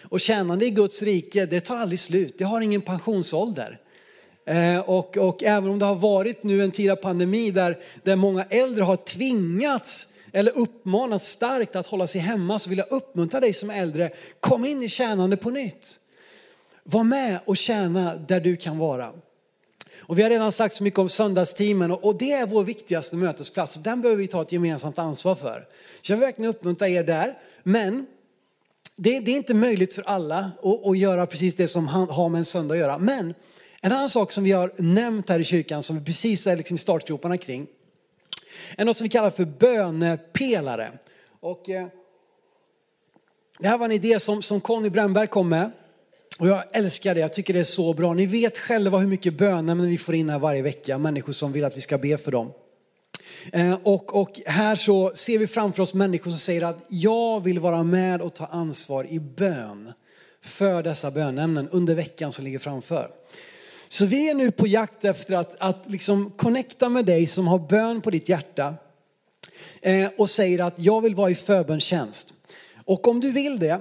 Och 0.02 0.20
tjänande 0.20 0.66
i 0.66 0.70
Guds 0.70 1.02
rike, 1.02 1.46
det 1.46 1.60
tar 1.60 1.76
aldrig 1.76 1.98
slut. 1.98 2.34
Det 2.38 2.44
har 2.44 2.60
ingen 2.60 2.82
pensionsålder. 2.82 3.80
Eh, 4.46 4.78
och, 4.78 5.16
och 5.16 5.42
även 5.42 5.70
om 5.70 5.78
det 5.78 5.84
har 5.84 5.94
varit 5.94 6.42
nu 6.42 6.62
en 6.62 6.70
tid 6.70 6.90
av 6.90 6.96
pandemi 6.96 7.50
där, 7.50 7.78
där 8.02 8.16
många 8.16 8.44
äldre 8.44 8.82
har 8.82 8.96
tvingats 8.96 10.12
eller 10.32 10.58
uppmanats 10.58 11.28
starkt 11.28 11.76
att 11.76 11.86
hålla 11.86 12.06
sig 12.06 12.20
hemma 12.20 12.58
så 12.58 12.70
vill 12.70 12.78
jag 12.78 12.92
uppmuntra 12.92 13.40
dig 13.40 13.52
som 13.52 13.70
äldre, 13.70 14.10
kom 14.40 14.64
in 14.64 14.82
i 14.82 14.88
tjänande 14.88 15.36
på 15.36 15.50
nytt. 15.50 15.98
Var 16.84 17.04
med 17.04 17.40
och 17.44 17.56
tjäna 17.56 18.16
där 18.16 18.40
du 18.40 18.56
kan 18.56 18.78
vara. 18.78 19.12
Och 19.98 20.18
vi 20.18 20.22
har 20.22 20.30
redan 20.30 20.52
sagt 20.52 20.74
så 20.74 20.84
mycket 20.84 20.98
om 20.98 21.08
söndagsteamen 21.08 21.90
och 21.90 22.18
det 22.18 22.32
är 22.32 22.46
vår 22.46 22.64
viktigaste 22.64 23.16
mötesplats. 23.16 23.74
Den 23.74 24.00
behöver 24.00 24.22
vi 24.22 24.28
ta 24.28 24.42
ett 24.42 24.52
gemensamt 24.52 24.98
ansvar 24.98 25.34
för. 25.34 25.66
Så 26.02 26.12
jag 26.12 26.16
vill 26.16 26.26
verkligen 26.26 26.50
uppmuntra 26.50 26.88
er 26.88 27.04
där. 27.04 27.38
Men 27.62 28.06
det, 28.96 29.20
det 29.20 29.30
är 29.30 29.36
inte 29.36 29.54
möjligt 29.54 29.94
för 29.94 30.02
alla 30.02 30.50
att, 30.62 30.86
att, 30.86 30.98
göra 30.98 31.26
precis 31.26 31.56
det 31.56 31.68
som 31.68 31.88
har 31.88 32.28
med 32.28 32.38
en 32.38 32.44
söndag 32.44 32.74
att 32.74 32.80
göra. 32.80 32.98
Men 32.98 33.34
en 33.80 33.92
annan 33.92 34.08
sak 34.08 34.32
som 34.32 34.44
vi 34.44 34.52
har 34.52 34.72
nämnt 34.76 35.28
här 35.28 35.38
i 35.38 35.44
kyrkan 35.44 35.82
som 35.82 35.98
vi 35.98 36.04
precis 36.04 36.46
är 36.46 36.56
liksom 36.56 36.74
i 36.74 36.78
startgroparna 36.78 37.38
kring 37.38 37.66
är 38.76 38.84
något 38.84 38.96
som 38.96 39.04
vi 39.04 39.08
kallar 39.08 39.30
för 39.30 39.44
bönepelare. 39.44 40.92
Och, 41.40 41.68
eh, 41.70 41.88
det 43.58 43.68
här 43.68 43.78
var 43.78 43.86
en 43.86 43.92
idé 43.92 44.20
som, 44.20 44.42
som 44.42 44.60
Conny 44.60 44.90
Brännberg 44.90 45.26
kom 45.26 45.48
med. 45.48 45.70
Och 46.38 46.48
jag 46.48 46.64
älskar 46.72 47.14
det, 47.14 47.20
jag 47.20 47.32
tycker 47.32 47.54
det 47.54 47.60
är 47.60 47.64
så 47.64 47.94
bra. 47.94 48.14
Ni 48.14 48.26
vet 48.26 48.58
själva 48.58 48.98
hur 48.98 49.08
mycket 49.08 49.34
bönämnen 49.34 49.88
vi 49.88 49.98
får 49.98 50.14
in 50.14 50.28
här 50.28 50.38
varje 50.38 50.62
vecka, 50.62 50.98
människor 50.98 51.32
som 51.32 51.52
vill 51.52 51.64
att 51.64 51.76
vi 51.76 51.80
ska 51.80 51.98
be 51.98 52.18
för 52.18 52.32
dem. 52.32 52.52
Eh, 53.52 53.78
och, 53.82 54.20
och, 54.20 54.40
här 54.46 54.74
så 54.74 55.12
ser 55.14 55.38
vi 55.38 55.46
framför 55.46 55.82
oss 55.82 55.94
människor 55.94 56.30
som 56.30 56.38
säger 56.38 56.62
att 56.62 56.86
jag 56.88 57.40
vill 57.40 57.58
vara 57.58 57.82
med 57.82 58.20
och 58.20 58.34
ta 58.34 58.46
ansvar 58.46 59.06
i 59.10 59.20
bön 59.20 59.92
för 60.42 60.82
dessa 60.82 61.10
bönämnen 61.10 61.68
under 61.68 61.94
veckan 61.94 62.32
som 62.32 62.44
ligger 62.44 62.58
framför. 62.58 63.10
Så 63.88 64.06
vi 64.06 64.30
är 64.30 64.34
nu 64.34 64.50
på 64.50 64.66
jakt 64.66 65.04
efter 65.04 65.34
att, 65.34 65.56
att 65.58 65.84
liksom 65.86 66.30
connecta 66.30 66.88
med 66.88 67.04
dig 67.04 67.26
som 67.26 67.46
har 67.46 67.58
bön 67.58 68.00
på 68.00 68.10
ditt 68.10 68.28
hjärta 68.28 68.74
eh, 69.80 70.08
och 70.18 70.30
säger 70.30 70.64
att 70.64 70.74
jag 70.76 71.00
vill 71.00 71.14
vara 71.14 71.30
i 71.30 71.34
förbönstjänst. 71.34 72.34
Och 72.84 73.08
om 73.08 73.20
du 73.20 73.30
vill 73.30 73.58
det 73.58 73.80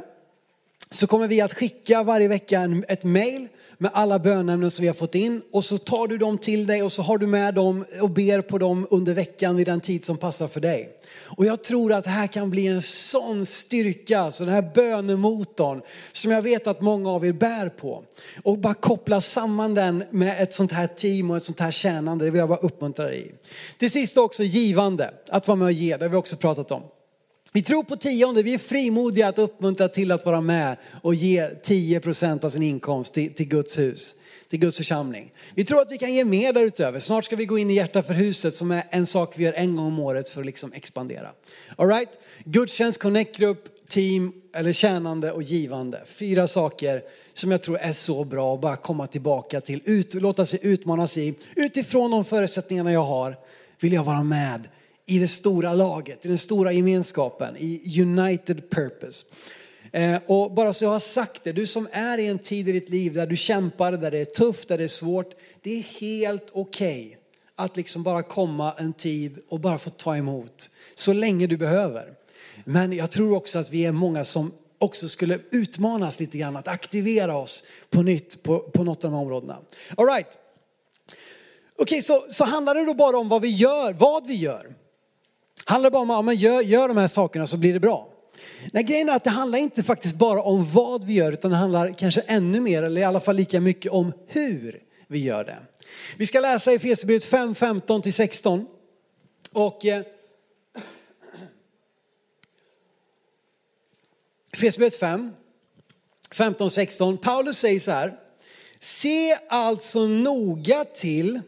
så 0.92 1.08
kommer 1.08 1.28
vi 1.28 1.42
att 1.42 1.54
skicka 1.54 2.04
varje 2.04 2.28
vecka 2.28 2.84
ett 2.88 3.04
mail 3.04 3.48
med 3.78 3.92
alla 3.94 4.20
bönämnen 4.20 4.72
som 4.72 4.84
vi 4.84 4.88
har 4.88 4.96
fått 4.96 5.16
in 5.16 5.42
och 5.52 5.66
så 5.66 5.78
tar 5.78 6.08
du 6.08 6.18
dem 6.18 6.38
till 6.38 6.68
dig 6.68 6.84
och 6.84 6.92
så 6.92 7.02
har 7.02 7.18
du 7.18 7.28
med 7.28 7.54
dem 7.54 7.86
och 8.02 8.10
ber 8.10 8.42
på 8.42 8.58
dem 8.58 8.88
under 8.90 9.14
veckan 9.14 9.56
vid 9.56 9.68
den 9.68 9.82
tid 9.82 10.04
som 10.04 10.18
passar 10.18 10.48
för 10.48 10.60
dig. 10.60 10.90
Och 11.24 11.46
jag 11.46 11.64
tror 11.64 11.94
att 11.94 12.04
det 12.04 12.10
här 12.10 12.28
kan 12.28 12.50
bli 12.50 12.68
en 12.68 12.82
sån 12.82 13.46
styrka, 13.46 14.32
så 14.32 14.46
den 14.46 14.54
här 14.54 14.72
bönemotorn 14.76 15.82
som 16.12 16.32
jag 16.32 16.42
vet 16.42 16.68
att 16.68 16.82
många 16.82 17.10
av 17.10 17.26
er 17.26 17.34
bär 17.34 17.70
på. 17.70 18.04
Och 18.44 18.58
bara 18.58 18.74
koppla 18.74 19.22
samman 19.22 19.74
den 19.74 20.04
med 20.10 20.44
ett 20.44 20.54
sånt 20.54 20.72
här 20.72 20.88
team 20.88 21.32
och 21.32 21.38
ett 21.38 21.46
sånt 21.46 21.60
här 21.60 21.72
tjänande, 21.72 22.26
det 22.26 22.32
vill 22.32 22.40
jag 22.40 22.50
bara 22.50 22.60
uppmuntra 22.60 23.06
dig 23.06 23.28
i. 23.28 23.32
Till 23.78 23.92
sist 23.92 24.18
också 24.18 24.44
givande, 24.44 25.14
att 25.30 25.48
vara 25.48 25.56
med 25.56 25.66
och 25.66 25.72
ge, 25.72 25.98
det 25.98 26.06
har 26.06 26.10
vi 26.10 26.18
också 26.18 26.38
pratat 26.38 26.72
om. 26.72 26.82
Vi 27.54 27.62
tror 27.62 27.84
på 27.84 27.96
tionde, 27.96 28.44
vi 28.44 28.54
är 28.54 28.58
frimodiga 28.58 29.28
att 29.28 29.40
uppmuntra 29.40 29.88
till 29.88 30.12
att 30.12 30.26
vara 30.26 30.42
med 30.42 30.78
och 31.02 31.16
ge 31.16 31.48
10% 31.48 32.46
av 32.46 32.50
sin 32.50 32.64
inkomst 32.64 33.14
till, 33.14 33.34
till 33.34 33.48
Guds 33.48 33.80
hus, 33.80 34.16
till 34.50 34.60
Guds 34.60 34.78
församling. 34.78 35.34
Vi 35.56 35.66
tror 35.66 35.82
att 35.82 35.92
vi 35.92 35.98
kan 35.98 36.14
ge 36.14 36.26
mer 36.26 36.54
därutöver. 36.54 37.00
Snart 37.00 37.26
ska 37.26 37.36
vi 37.36 37.46
gå 37.46 37.58
in 37.58 37.70
i 37.70 37.74
Hjärta 37.74 38.04
för 38.04 38.14
huset 38.14 38.56
som 38.56 38.72
är 38.72 38.84
en 38.90 39.06
sak 39.06 39.34
vi 39.36 39.44
gör 39.44 39.54
en 39.54 39.76
gång 39.76 39.86
om 39.86 40.00
året 40.00 40.30
för 40.30 40.40
att 40.40 40.46
liksom 40.46 40.74
expandera. 40.74 41.32
All 41.76 41.88
right? 41.88 42.10
Gudstjänst, 42.44 43.02
connect-grupp, 43.02 43.88
team 43.88 44.34
eller 44.54 44.74
tjänande 44.74 45.32
och 45.32 45.44
givande. 45.44 46.02
Fyra 46.06 46.48
saker 46.48 47.02
som 47.34 47.52
jag 47.52 47.62
tror 47.62 47.78
är 47.78 47.94
så 47.94 48.24
bra 48.24 48.54
att 48.54 48.62
bara 48.62 48.76
komma 48.76 49.08
tillbaka 49.08 49.62
till, 49.62 49.82
ut, 49.86 50.14
låta 50.14 50.46
sig 50.46 50.60
utmanas 50.64 51.18
i. 51.18 51.34
Utifrån 51.56 52.12
de 52.12 52.26
förutsättningarna 52.26 52.94
jag 52.94 53.04
har 53.04 53.38
vill 53.80 53.94
jag 53.94 54.04
vara 54.04 54.24
med 54.24 54.68
i 55.06 55.20
det 55.20 55.28
stora 55.28 55.74
laget, 55.74 56.26
i 56.26 56.28
den 56.28 56.38
stora 56.38 56.72
gemenskapen, 56.72 57.58
i 57.58 58.02
united 58.02 58.70
purpose. 58.70 59.26
Eh, 59.92 60.20
och 60.28 60.52
bara 60.52 60.74
så 60.74 60.86
jag 60.86 60.90
har 60.90 61.00
sagt 61.00 61.44
det, 61.44 61.52
du 61.52 61.66
som 61.66 61.88
är 61.92 62.18
i 62.18 62.28
en 62.28 62.40
tid 62.40 62.70
i 62.70 62.72
ditt 62.72 62.90
liv 62.90 63.14
där 63.14 63.26
du 63.26 63.38
kämpar, 63.38 63.92
där 63.92 64.12
det 64.12 64.18
är 64.18 64.26
tufft, 64.26 64.68
där 64.68 64.78
det 64.78 64.84
är 64.84 64.88
svårt. 64.88 65.34
Det 65.62 65.80
är 65.80 65.82
helt 66.00 66.50
okej 66.54 67.06
okay 67.08 67.18
att 67.56 67.78
liksom 67.78 68.04
bara 68.04 68.24
komma 68.24 68.74
en 68.78 68.94
tid 68.94 69.40
och 69.50 69.60
bara 69.60 69.78
få 69.78 69.90
ta 69.90 70.18
emot 70.18 70.70
så 70.96 71.14
länge 71.14 71.48
du 71.48 71.58
behöver. 71.58 72.14
Men 72.66 72.94
jag 72.94 73.12
tror 73.12 73.36
också 73.36 73.60
att 73.60 73.70
vi 73.70 73.86
är 73.86 73.92
många 73.92 74.26
som 74.26 74.52
också 74.78 75.10
skulle 75.10 75.40
utmanas 75.52 76.20
lite 76.20 76.38
grann 76.38 76.58
att 76.58 76.68
aktivera 76.68 77.38
oss 77.38 77.64
på 77.90 78.02
nytt 78.02 78.44
på, 78.44 78.60
på 78.60 78.84
något 78.84 79.06
av 79.06 79.12
de 79.12 79.18
här 79.18 79.24
områdena. 79.24 79.58
All 79.98 80.06
right. 80.06 80.38
Okej, 81.76 81.84
okay, 81.84 82.02
så, 82.02 82.26
så 82.30 82.46
handlar 82.46 82.76
det 82.76 82.86
då 82.86 82.94
bara 82.94 83.18
om 83.18 83.30
vad 83.30 83.42
vi 83.42 83.50
gör, 83.50 83.94
vad 83.94 84.28
vi 84.28 84.36
gör. 84.36 84.76
Handlar 85.66 85.90
det 85.90 85.94
bara 85.94 86.18
om 86.20 86.28
att 86.28 86.40
ja, 86.40 86.52
gör, 86.52 86.62
gör 86.62 86.88
de 86.88 86.98
här 86.98 87.08
sakerna 87.08 87.48
så 87.48 87.58
blir 87.58 87.74
det 87.74 87.80
bra. 87.80 88.08
Nej, 88.72 88.84
grejen 88.84 89.10
är 89.10 89.16
att 89.16 89.24
det 89.24 89.30
handlar 89.30 89.60
inte 89.60 89.84
faktiskt 89.84 90.16
bara 90.16 90.42
om 90.42 90.72
vad 90.72 91.04
vi 91.04 91.14
gör 91.14 91.32
utan 91.32 91.52
det 91.52 91.58
handlar 91.58 91.94
kanske 91.98 92.22
ännu 92.22 92.62
mer 92.62 92.84
eller 92.84 93.02
i 93.02 93.04
alla 93.04 93.20
fall 93.20 93.36
lika 93.36 93.62
mycket 93.62 93.92
om 93.92 94.14
hur 94.28 94.84
vi 95.08 95.20
gör 95.20 95.44
det. 95.44 95.58
Vi 96.18 96.26
ska 96.26 96.40
läsa 96.40 96.72
i 96.72 96.76
Efesierbrevet 96.76 97.24
5, 97.24 97.56
15 97.56 98.02
till 98.02 98.14
16. 98.14 98.66
Och 99.52 99.86
eh, 99.86 100.04
5, 105.00 105.32
15, 106.32 106.72
16. 106.72 107.18
Paulus 107.18 107.58
säger 107.58 107.80
så 107.80 107.92
här. 107.92 108.14
Se 108.80 109.38
alltså 109.50 110.08
noga 110.08 110.86
till 110.86 111.42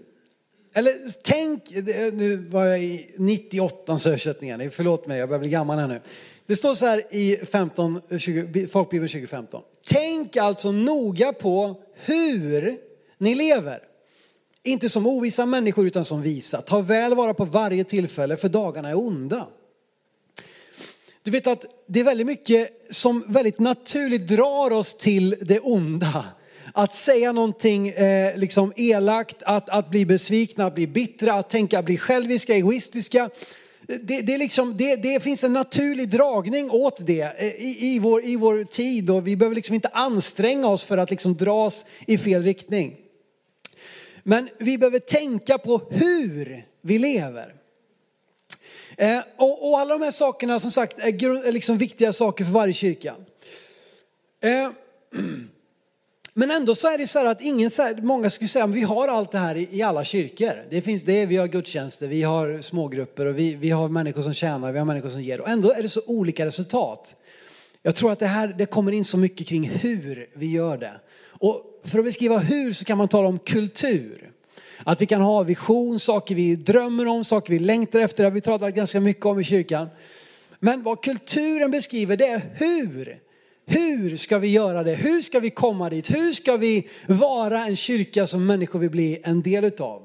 eller 0.73 0.91
tänk, 1.23 1.69
nu 2.13 2.35
var 2.35 2.65
jag 2.65 2.83
i 2.83 3.11
98 3.17 3.93
översättningar, 4.05 4.69
förlåt 4.69 5.07
mig 5.07 5.19
jag 5.19 5.29
börjar 5.29 5.39
bli 5.39 5.49
gammal 5.49 5.79
här 5.79 5.87
nu. 5.87 6.01
Det 6.45 6.55
står 6.55 6.75
så 6.75 6.85
här 6.85 7.03
i 7.09 7.37
15, 7.37 8.01
20, 8.19 8.67
Folkbibeln 8.67 9.09
2015. 9.09 9.61
Tänk 9.85 10.37
alltså 10.37 10.71
noga 10.71 11.33
på 11.33 11.81
hur 11.93 12.77
ni 13.17 13.35
lever. 13.35 13.79
Inte 14.63 14.89
som 14.89 15.07
ovisa 15.07 15.45
människor 15.45 15.87
utan 15.87 16.05
som 16.05 16.21
visa. 16.21 16.61
Ta 16.61 16.81
väl 16.81 17.15
vara 17.15 17.33
på 17.33 17.45
varje 17.45 17.83
tillfälle 17.83 18.37
för 18.37 18.49
dagarna 18.49 18.89
är 18.89 18.97
onda. 18.97 19.47
Du 21.23 21.31
vet 21.31 21.47
att 21.47 21.65
det 21.87 21.99
är 21.99 22.03
väldigt 22.03 22.27
mycket 22.27 22.69
som 22.89 23.23
väldigt 23.27 23.59
naturligt 23.59 24.27
drar 24.27 24.71
oss 24.71 24.97
till 24.97 25.35
det 25.41 25.59
onda. 25.59 26.25
Att 26.75 26.93
säga 26.93 27.31
någonting 27.31 27.89
eh, 27.89 28.37
liksom 28.37 28.73
elakt, 28.75 29.43
att, 29.43 29.69
att 29.69 29.89
bli 29.89 30.05
besvikna, 30.05 30.65
att 30.65 30.75
bli 30.75 30.87
bittra, 30.87 31.33
att 31.33 31.49
tänka, 31.49 31.79
att 31.79 31.85
bli 31.85 31.97
själviska, 31.97 32.55
egoistiska. 32.55 33.29
Det, 33.87 34.21
det, 34.21 34.37
liksom, 34.37 34.77
det, 34.77 34.95
det, 34.95 35.23
finns 35.23 35.43
en 35.43 35.53
naturlig 35.53 36.09
dragning 36.09 36.71
åt 36.71 37.05
det 37.05 37.21
eh, 37.21 37.45
i, 37.45 37.77
i, 37.79 37.99
vår, 37.99 38.25
i 38.25 38.35
vår 38.35 38.63
tid 38.63 39.09
och 39.09 39.27
vi 39.27 39.35
behöver 39.35 39.55
liksom 39.55 39.75
inte 39.75 39.87
anstränga 39.87 40.67
oss 40.67 40.83
för 40.83 40.97
att 40.97 41.09
liksom 41.11 41.33
dras 41.33 41.85
i 42.07 42.17
fel 42.17 42.43
riktning. 42.43 42.95
Men 44.23 44.49
vi 44.57 44.77
behöver 44.77 44.99
tänka 44.99 45.57
på 45.57 45.81
hur 45.89 46.65
vi 46.81 46.99
lever. 46.99 47.53
Eh, 48.97 49.19
och, 49.37 49.69
och, 49.69 49.79
alla 49.79 49.97
de 49.97 50.03
här 50.03 50.11
sakerna 50.11 50.59
som 50.59 50.71
sagt 50.71 50.99
är, 50.99 51.47
är 51.47 51.51
liksom 51.51 51.77
viktiga 51.77 52.13
saker 52.13 52.45
för 52.45 52.51
varje 52.51 52.73
kyrka. 52.73 53.15
Eh, 54.41 54.69
men 56.33 56.51
ändå 56.51 56.75
så 56.75 56.87
är 56.87 56.97
det 56.97 57.07
så 57.07 57.19
här 57.19 57.25
att 57.25 57.41
ingen, 57.41 57.71
många 58.01 58.29
skulle 58.29 58.47
säga 58.47 58.65
att 58.65 58.71
vi 58.71 58.81
har 58.81 59.07
allt 59.07 59.31
det 59.31 59.37
här 59.37 59.55
i, 59.55 59.77
i, 59.77 59.81
alla 59.81 60.03
kyrkor. 60.03 60.53
Det 60.69 60.81
finns 60.81 61.03
det, 61.03 61.25
vi 61.25 61.37
har 61.37 61.47
gudstjänster, 61.47 62.07
vi 62.07 62.23
har 62.23 62.61
smågrupper 62.61 63.25
och 63.25 63.39
vi, 63.39 63.55
vi 63.55 63.69
har 63.69 63.89
människor 63.89 64.21
som 64.21 64.33
tjänar, 64.33 64.71
vi 64.71 64.79
har 64.79 64.85
människor 64.85 65.09
som 65.09 65.21
ger. 65.21 65.41
Och 65.41 65.49
ändå 65.49 65.73
är 65.73 65.81
det 65.81 65.89
så 65.89 66.01
olika 66.07 66.45
resultat. 66.45 67.15
Jag 67.81 67.95
tror 67.95 68.11
att 68.11 68.19
det 68.19 68.27
här 68.27 68.55
det 68.57 68.65
kommer 68.65 68.91
in 68.91 69.05
så 69.05 69.17
mycket 69.17 69.47
kring 69.47 69.69
hur 69.69 70.29
vi 70.33 70.51
gör 70.51 70.77
det. 70.77 70.93
Och 71.27 71.81
för 71.83 71.99
att 71.99 72.05
beskriva 72.05 72.37
hur 72.37 72.73
så 72.73 72.85
kan 72.85 72.97
man 72.97 73.07
tala 73.07 73.27
om 73.27 73.39
kultur. 73.39 74.31
Att 74.83 75.01
vi 75.01 75.05
kan 75.05 75.21
ha 75.21 75.43
vision, 75.43 75.99
saker 75.99 76.35
vi 76.35 76.55
drömmer 76.55 77.07
om, 77.07 77.23
saker 77.23 77.53
vi 77.53 77.59
längtar 77.59 77.99
efter. 77.99 78.23
Det 78.23 78.29
har 78.29 78.31
vi 78.31 78.41
talat 78.41 78.75
ganska 78.75 78.99
mycket 78.99 79.25
om 79.25 79.39
i 79.39 79.43
kyrkan. 79.43 79.87
Men 80.59 80.83
vad 80.83 81.03
kulturen 81.03 81.71
beskriver 81.71 82.17
det 82.17 82.27
är 82.27 82.41
hur. 82.55 83.19
Hur 83.65 84.17
ska 84.17 84.37
vi 84.39 84.47
göra 84.47 84.83
det? 84.83 84.93
Hur 84.93 85.21
ska 85.21 85.39
vi 85.39 85.49
komma 85.49 85.89
dit? 85.89 86.11
Hur 86.11 86.33
ska 86.33 86.57
vi 86.57 86.87
vara 87.07 87.65
en 87.65 87.75
kyrka 87.75 88.27
som 88.27 88.45
människor 88.45 88.79
vill 88.79 88.89
bli 88.89 89.21
en 89.23 89.41
del 89.41 89.63
utav? 89.63 90.01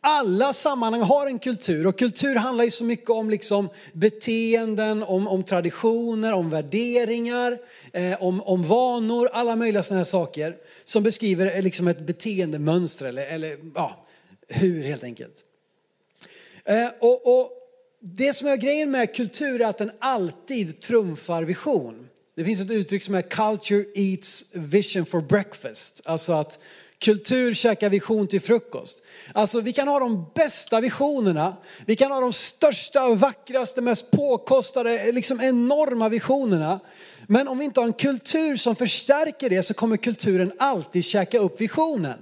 Alla 0.00 0.52
sammanhang 0.52 1.02
har 1.02 1.26
en 1.26 1.38
kultur 1.38 1.86
och 1.86 1.98
kultur 1.98 2.34
handlar 2.34 2.64
ju 2.64 2.70
så 2.70 2.84
mycket 2.84 3.10
om 3.10 3.30
liksom 3.30 3.68
beteenden, 3.92 5.02
om, 5.02 5.28
om 5.28 5.44
traditioner, 5.44 6.32
om 6.32 6.50
värderingar, 6.50 7.58
eh, 7.92 8.22
om, 8.22 8.42
om 8.42 8.62
vanor, 8.62 9.28
alla 9.32 9.56
möjliga 9.56 9.82
sådana 9.82 9.98
här 9.98 10.04
saker 10.04 10.56
som 10.84 11.02
beskriver 11.02 11.56
eh, 11.56 11.62
liksom 11.62 11.88
ett 11.88 12.00
beteendemönster 12.00 13.06
eller, 13.06 13.26
eller 13.26 13.58
ja, 13.74 14.06
hur 14.48 14.84
helt 14.84 15.04
enkelt. 15.04 15.44
Eh, 16.64 16.88
och, 17.00 17.38
och 17.38 17.50
det 18.00 18.32
som 18.32 18.48
är 18.48 18.56
grejen 18.56 18.90
med 18.90 19.14
kultur 19.14 19.60
är 19.60 19.66
att 19.66 19.78
den 19.78 19.90
alltid 19.98 20.80
trumfar 20.80 21.42
vision. 21.42 22.08
Det 22.36 22.44
finns 22.44 22.60
ett 22.60 22.70
uttryck 22.70 23.02
som 23.02 23.14
är 23.14 23.22
culture 23.22 23.84
eats 23.94 24.50
vision 24.54 25.06
for 25.06 25.20
breakfast. 25.20 26.00
Alltså 26.04 26.32
att 26.32 26.58
kultur 26.98 27.54
käkar 27.54 27.90
vision 27.90 28.28
till 28.28 28.40
frukost. 28.40 29.02
Alltså 29.32 29.60
vi 29.60 29.72
kan 29.72 29.88
ha 29.88 29.98
de 29.98 30.30
bästa 30.34 30.80
visionerna, 30.80 31.56
vi 31.86 31.96
kan 31.96 32.12
ha 32.12 32.20
de 32.20 32.32
största, 32.32 33.08
vackraste, 33.08 33.80
mest 33.80 34.10
påkostade, 34.10 35.12
liksom 35.12 35.40
enorma 35.40 36.08
visionerna. 36.08 36.80
Men 37.26 37.48
om 37.48 37.58
vi 37.58 37.64
inte 37.64 37.80
har 37.80 37.86
en 37.86 37.92
kultur 37.92 38.56
som 38.56 38.76
förstärker 38.76 39.50
det 39.50 39.62
så 39.62 39.74
kommer 39.74 39.96
kulturen 39.96 40.52
alltid 40.58 41.04
käka 41.04 41.38
upp 41.38 41.60
visionen 41.60 42.18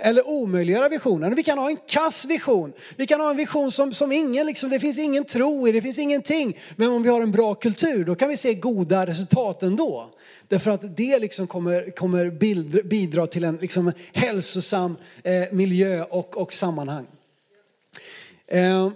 eller 0.00 0.28
omöjliggöra 0.28 0.88
visionen. 0.88 1.34
Vi 1.34 1.42
kan 1.42 1.58
ha 1.58 1.70
en 1.70 1.76
kass 1.86 2.24
vision. 2.24 2.72
Vi 2.96 3.06
kan 3.06 3.20
ha 3.20 3.30
en 3.30 3.36
vision 3.36 3.70
som, 3.70 3.94
som 3.94 4.12
ingen, 4.12 4.46
liksom, 4.46 4.70
det 4.70 4.80
finns 4.80 4.98
ingen 4.98 5.24
tro 5.24 5.68
i, 5.68 5.72
det 5.72 5.82
finns 5.82 5.98
ingenting. 5.98 6.58
Men 6.76 6.90
om 6.90 7.02
vi 7.02 7.08
har 7.08 7.20
en 7.20 7.32
bra 7.32 7.54
kultur, 7.54 8.04
då 8.04 8.14
kan 8.14 8.28
vi 8.28 8.36
se 8.36 8.54
goda 8.54 9.06
resultat 9.06 9.62
ändå. 9.62 10.10
Därför 10.48 10.70
att 10.70 10.96
det 10.96 11.18
liksom 11.18 11.46
kommer, 11.46 11.90
kommer 11.90 12.30
bidra 12.82 13.26
till 13.26 13.44
en 13.44 13.56
liksom, 13.56 13.92
hälsosam 14.12 14.96
eh, 15.22 15.44
miljö 15.52 16.02
och, 16.02 16.36
och 16.36 16.52
sammanhang. 16.52 17.06
Eh, 18.46 18.90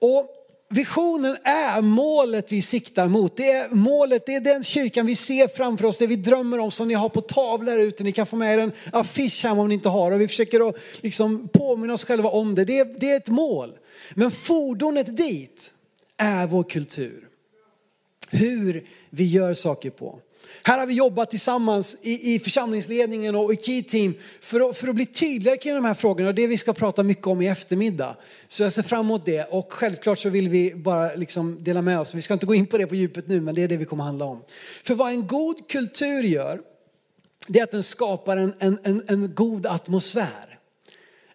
och 0.00 0.43
Visionen 0.68 1.36
är 1.44 1.80
målet 1.80 2.52
vi 2.52 2.62
siktar 2.62 3.08
mot. 3.08 3.36
Det 3.36 3.50
är 3.50 3.68
målet, 3.70 4.26
det 4.26 4.34
är 4.34 4.40
den 4.40 4.64
kyrkan 4.64 5.06
vi 5.06 5.16
ser 5.16 5.48
framför 5.48 5.84
oss, 5.84 5.98
det 5.98 6.06
vi 6.06 6.16
drömmer 6.16 6.58
om 6.58 6.70
som 6.70 6.88
ni 6.88 6.94
har 6.94 7.08
på 7.08 7.20
tavlor 7.20 7.80
ute. 7.80 8.04
Ni 8.04 8.12
kan 8.12 8.26
få 8.26 8.36
med 8.36 8.58
er 8.58 8.62
en 8.62 8.72
affisch 8.92 9.44
hem 9.44 9.58
om 9.58 9.68
ni 9.68 9.74
inte 9.74 9.88
har 9.88 10.12
och 10.12 10.20
vi 10.20 10.28
försöker 10.28 10.68
att 10.68 10.76
liksom 11.00 11.48
påminna 11.48 11.92
oss 11.92 12.04
själva 12.04 12.28
om 12.28 12.54
det. 12.54 12.64
det. 12.64 12.78
är, 12.78 12.84
det 12.84 13.10
är 13.10 13.16
ett 13.16 13.28
mål. 13.28 13.72
Men 14.14 14.30
fordonet 14.30 15.16
dit 15.16 15.72
är 16.16 16.46
vår 16.46 16.62
kultur. 16.62 17.28
Hur 18.30 18.86
vi 19.10 19.24
gör 19.24 19.54
saker 19.54 19.90
på. 19.90 20.18
Här 20.62 20.78
har 20.78 20.86
vi 20.86 20.94
jobbat 20.94 21.30
tillsammans 21.30 21.96
i, 22.02 22.34
i 22.34 22.38
församlingsledningen 22.38 23.34
och 23.34 23.52
i 23.52 23.56
Key 23.56 23.82
Team 23.82 24.14
för 24.40 24.70
att, 24.70 24.76
för 24.76 24.88
att 24.88 24.94
bli 24.94 25.06
tydligare 25.06 25.56
kring 25.56 25.74
de 25.74 25.84
här 25.84 25.94
frågorna 25.94 26.28
och 26.28 26.34
det 26.34 26.46
vi 26.46 26.56
ska 26.56 26.72
prata 26.72 27.02
mycket 27.02 27.26
om 27.26 27.42
i 27.42 27.48
eftermiddag. 27.48 28.16
Så 28.48 28.62
jag 28.62 28.72
ser 28.72 28.82
fram 28.82 29.00
emot 29.00 29.24
det 29.24 29.44
och 29.44 29.72
självklart 29.72 30.18
så 30.18 30.28
vill 30.28 30.48
vi 30.48 30.74
bara 30.74 31.14
liksom 31.14 31.62
dela 31.62 31.82
med 31.82 32.00
oss. 32.00 32.14
Vi 32.14 32.22
ska 32.22 32.34
inte 32.34 32.46
gå 32.46 32.54
in 32.54 32.66
på 32.66 32.78
det 32.78 32.86
på 32.86 32.94
djupet 32.94 33.28
nu 33.28 33.40
men 33.40 33.54
det 33.54 33.62
är 33.62 33.68
det 33.68 33.76
vi 33.76 33.84
kommer 33.84 34.04
handla 34.04 34.24
om. 34.24 34.42
För 34.82 34.94
vad 34.94 35.12
en 35.12 35.26
god 35.26 35.68
kultur 35.68 36.22
gör, 36.22 36.60
det 37.48 37.58
är 37.58 37.64
att 37.64 37.70
den 37.70 37.82
skapar 37.82 38.36
en, 38.36 38.54
en, 38.58 38.78
en, 38.82 39.02
en 39.08 39.34
god 39.34 39.66
atmosfär. 39.66 40.58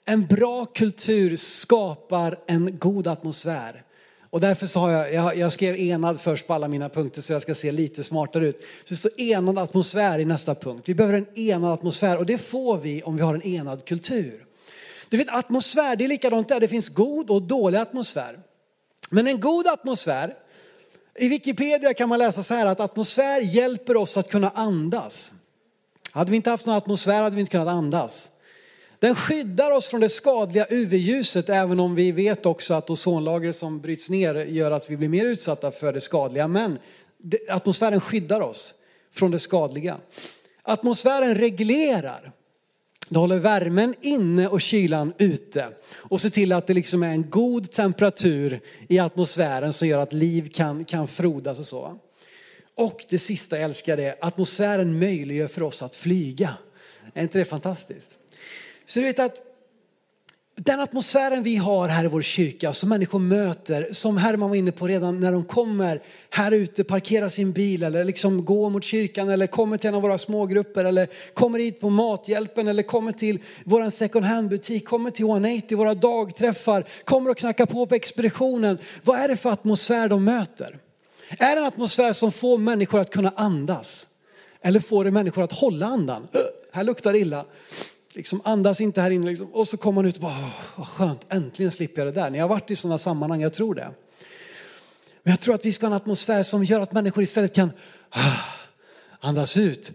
En 0.06 0.28
bra 0.28 0.66
kultur 0.66 1.36
skapar 1.36 2.40
en 2.48 2.78
god 2.80 3.08
atmosfär. 3.08 3.84
Och 4.30 4.40
därför 4.40 4.68
så 4.68 4.80
har 4.80 4.92
jag, 4.92 5.14
jag, 5.14 5.38
jag, 5.38 5.52
skrev 5.52 5.76
enad 5.76 6.22
först 6.22 6.48
på 6.48 6.54
alla 6.54 6.68
mina 6.68 6.90
punkter 6.90 7.22
så 7.22 7.34
jag 7.34 7.42
ska 7.42 7.56
se 7.56 7.72
lite 7.72 8.04
smartare 8.04 8.48
ut. 8.48 8.60
Så 8.60 8.66
det 8.90 8.96
står 8.96 9.22
enad 9.22 9.58
atmosfär 9.58 10.20
i 10.20 10.26
nästa 10.26 10.56
punkt. 10.56 10.90
Vi 10.90 10.96
behöver 10.96 11.18
en 11.18 11.40
enad 11.40 11.74
atmosfär 11.74 12.18
och 12.18 12.26
det 12.26 12.38
får 12.38 12.78
vi 12.78 13.04
om 13.04 13.16
vi 13.16 13.22
har 13.22 13.36
en 13.36 13.44
enad 13.44 13.86
kultur. 13.86 14.46
Du 15.10 15.18
vet 15.18 15.30
atmosfär, 15.30 15.96
det 15.96 16.04
är 16.04 16.08
likadant 16.08 16.50
där. 16.50 16.60
Det 16.60 16.68
finns 16.68 16.90
god 16.90 17.30
och 17.30 17.42
dålig 17.42 17.78
atmosfär. 17.78 18.40
Men 19.10 19.28
en 19.28 19.40
god 19.40 19.68
atmosfär, 19.68 20.34
i 21.16 21.30
Wikipedia 21.30 21.94
kan 21.94 22.10
man 22.10 22.20
läsa 22.20 22.44
så 22.44 22.54
här 22.54 22.66
att 22.66 22.80
atmosfär 22.80 23.42
hjälper 23.42 23.98
oss 23.98 24.18
att 24.18 24.30
kunna 24.30 24.50
andas. 24.50 25.32
Hade 26.12 26.32
vi 26.32 26.38
inte 26.38 26.50
haft 26.50 26.66
någon 26.66 26.76
atmosfär 26.76 27.22
hade 27.22 27.36
vi 27.36 27.40
inte 27.40 27.52
kunnat 27.52 27.68
andas. 27.68 28.30
Den 29.00 29.16
skyddar 29.16 29.72
oss 29.72 29.88
från 29.88 30.02
det 30.02 30.10
skadliga 30.10 30.66
UV-ljuset 30.70 31.50
även 31.50 31.80
om 31.80 31.96
vi 31.96 32.12
vet 32.12 32.46
också 32.46 32.74
att 32.74 32.90
ozonlagret 32.90 33.56
som 33.56 33.80
bryts 33.82 34.10
ner 34.10 34.36
gör 34.36 34.72
att 34.72 34.90
vi 34.90 34.98
blir 34.98 35.10
mer 35.10 35.26
utsatta 35.26 35.72
för 35.72 35.94
det 35.94 36.02
skadliga. 36.02 36.48
Men 36.48 36.80
atmosfären 37.50 38.02
skyddar 38.02 38.42
oss 38.42 38.76
från 39.14 39.32
det 39.32 39.40
skadliga. 39.40 39.98
Atmosfären 40.62 41.36
reglerar. 41.36 42.32
Det 43.10 43.20
håller 43.20 43.40
värmen 43.40 43.96
inne 44.02 44.48
och 44.48 44.62
kylan 44.62 45.14
ute. 45.18 45.68
Och 45.92 46.22
ser 46.22 46.30
till 46.30 46.52
att 46.52 46.68
det 46.68 46.74
liksom 46.74 47.04
är 47.04 47.10
en 47.10 47.30
god 47.30 47.72
temperatur 47.72 48.62
i 48.88 49.00
atmosfären 49.00 49.74
som 49.74 49.88
gör 49.88 50.00
att 50.00 50.14
liv 50.14 50.50
kan, 50.54 50.86
kan 50.86 51.08
frodas 51.08 51.60
och 51.60 51.66
så. 51.66 52.00
Och 52.76 53.06
det 53.10 53.20
sista 53.20 53.56
jag 53.56 53.66
älskar 53.66 53.98
är 53.98 54.16
atmosfären 54.22 55.00
möjliggör 55.00 55.48
för 55.48 55.64
oss 55.64 55.84
att 55.84 55.96
flyga. 55.96 56.54
Är 57.14 57.24
inte 57.24 57.38
det 57.38 57.46
fantastiskt? 57.46 58.19
Så 58.90 59.00
du 59.00 59.06
vet 59.06 59.20
att 59.20 59.42
den 60.56 60.80
atmosfären 60.80 61.44
vi 61.44 61.56
har 61.56 61.88
här 61.88 62.06
i 62.06 62.08
vår 62.08 62.22
kyrka 62.22 62.74
som 62.74 62.90
människor 62.90 63.20
möter, 63.20 63.88
som 63.92 64.18
Herman 64.18 64.50
var 64.50 64.56
inne 64.56 64.72
på 64.72 64.88
redan 64.88 65.20
när 65.20 65.32
de 65.32 65.46
kommer 65.46 66.02
här 66.30 66.52
ute, 66.52 66.84
parkerar 66.84 67.30
sin 67.30 67.52
bil 67.52 67.84
eller 67.84 68.04
liksom 68.04 68.46
går 68.46 68.70
mot 68.70 68.84
kyrkan 68.84 69.30
eller 69.30 69.48
kommer 69.48 69.78
till 69.78 69.88
en 69.88 69.96
av 69.96 70.02
våra 70.02 70.18
smågrupper 70.18 70.86
eller 70.86 71.08
kommer 71.34 71.60
hit 71.60 71.80
på 71.80 71.90
Mathjälpen 71.90 72.68
eller 72.68 72.84
kommer 72.84 73.12
till 73.12 73.40
vår 73.66 73.90
second 73.90 74.26
hand 74.26 74.50
butik, 74.50 74.88
kommer 74.88 75.12
till 75.12 75.26
180, 75.26 75.78
våra 75.78 75.94
dagträffar, 75.94 76.86
kommer 77.04 77.32
och 77.32 77.38
knackar 77.38 77.66
på 77.66 77.86
på 77.86 77.96
expeditionen. 77.96 78.78
Vad 79.04 79.20
är 79.20 79.28
det 79.28 79.38
för 79.38 79.50
atmosfär 79.50 80.10
de 80.10 80.24
möter? 80.24 80.78
Är 81.30 81.56
det 81.56 81.62
en 81.62 81.68
atmosfär 81.68 82.14
som 82.14 82.32
får 82.32 82.58
människor 82.58 83.00
att 83.00 83.10
kunna 83.10 83.34
andas? 83.36 84.08
Eller 84.62 84.80
får 84.80 85.04
det 85.04 85.12
människor 85.12 85.44
att 85.44 85.52
hålla 85.52 85.86
andan? 85.86 86.28
Här 86.72 86.84
luktar 86.84 87.14
det 87.14 87.20
illa 87.20 87.46
liksom 88.16 88.42
andas 88.44 88.82
inte 88.82 89.02
här 89.02 89.12
inne. 89.12 89.26
Liksom. 89.26 89.48
Och 89.54 89.68
så 89.68 89.78
kommer 89.78 89.96
man 89.96 90.06
ut 90.06 90.16
och 90.16 90.22
bara, 90.22 90.52
vad 90.76 90.88
skönt, 90.88 91.26
äntligen 91.30 91.72
slipper 91.72 92.02
jag 92.02 92.14
det 92.14 92.22
där. 92.22 92.30
Ni 92.30 92.40
har 92.40 92.48
varit 92.48 92.72
i 92.72 92.76
sådana 92.76 92.98
sammanhang, 92.98 93.42
jag 93.42 93.54
tror 93.54 93.76
det. 93.76 93.92
Men 95.24 95.32
jag 95.32 95.40
tror 95.40 95.56
att 95.56 95.66
vi 95.66 95.72
ska 95.72 95.86
ha 95.86 95.92
en 95.92 95.98
atmosfär 95.98 96.44
som 96.44 96.64
gör 96.64 96.82
att 96.82 96.92
människor 96.92 97.24
istället 97.24 97.56
kan 97.56 97.72
ah, 98.10 98.36
andas 99.20 99.58
ut. 99.58 99.92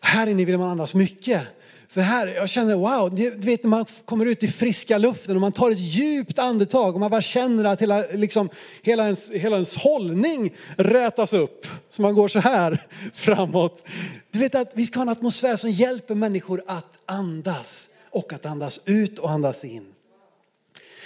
Här 0.00 0.26
inne 0.26 0.44
vill 0.44 0.58
man 0.58 0.70
andas 0.70 0.94
mycket. 0.94 1.42
För 1.90 2.00
här, 2.00 2.26
jag 2.26 2.48
känner 2.48 2.74
wow, 2.74 3.14
du 3.14 3.30
vet 3.30 3.62
när 3.62 3.70
man 3.70 3.84
kommer 4.04 4.26
ut 4.26 4.44
i 4.44 4.48
friska 4.48 4.98
luften 4.98 5.34
och 5.34 5.40
man 5.40 5.52
tar 5.52 5.70
ett 5.70 5.78
djupt 5.78 6.38
andetag 6.38 6.94
och 6.94 7.00
man 7.00 7.10
bara 7.10 7.22
känner 7.22 7.64
att 7.64 7.82
hela, 7.82 8.04
liksom, 8.12 8.48
hela, 8.82 9.04
ens, 9.04 9.30
hela 9.30 9.56
ens 9.56 9.76
hållning 9.76 10.54
rätas 10.76 11.32
upp. 11.32 11.66
Så 11.88 12.02
man 12.02 12.14
går 12.14 12.28
så 12.28 12.38
här 12.38 12.86
framåt. 13.14 13.88
Du 14.30 14.38
vet 14.38 14.54
att 14.54 14.72
vi 14.74 14.86
ska 14.86 14.98
ha 14.98 15.02
en 15.02 15.08
atmosfär 15.08 15.56
som 15.56 15.70
hjälper 15.70 16.14
människor 16.14 16.62
att 16.66 16.98
andas 17.06 17.88
och 18.10 18.32
att 18.32 18.46
andas 18.46 18.80
ut 18.86 19.18
och 19.18 19.30
andas 19.30 19.64
in 19.64 19.86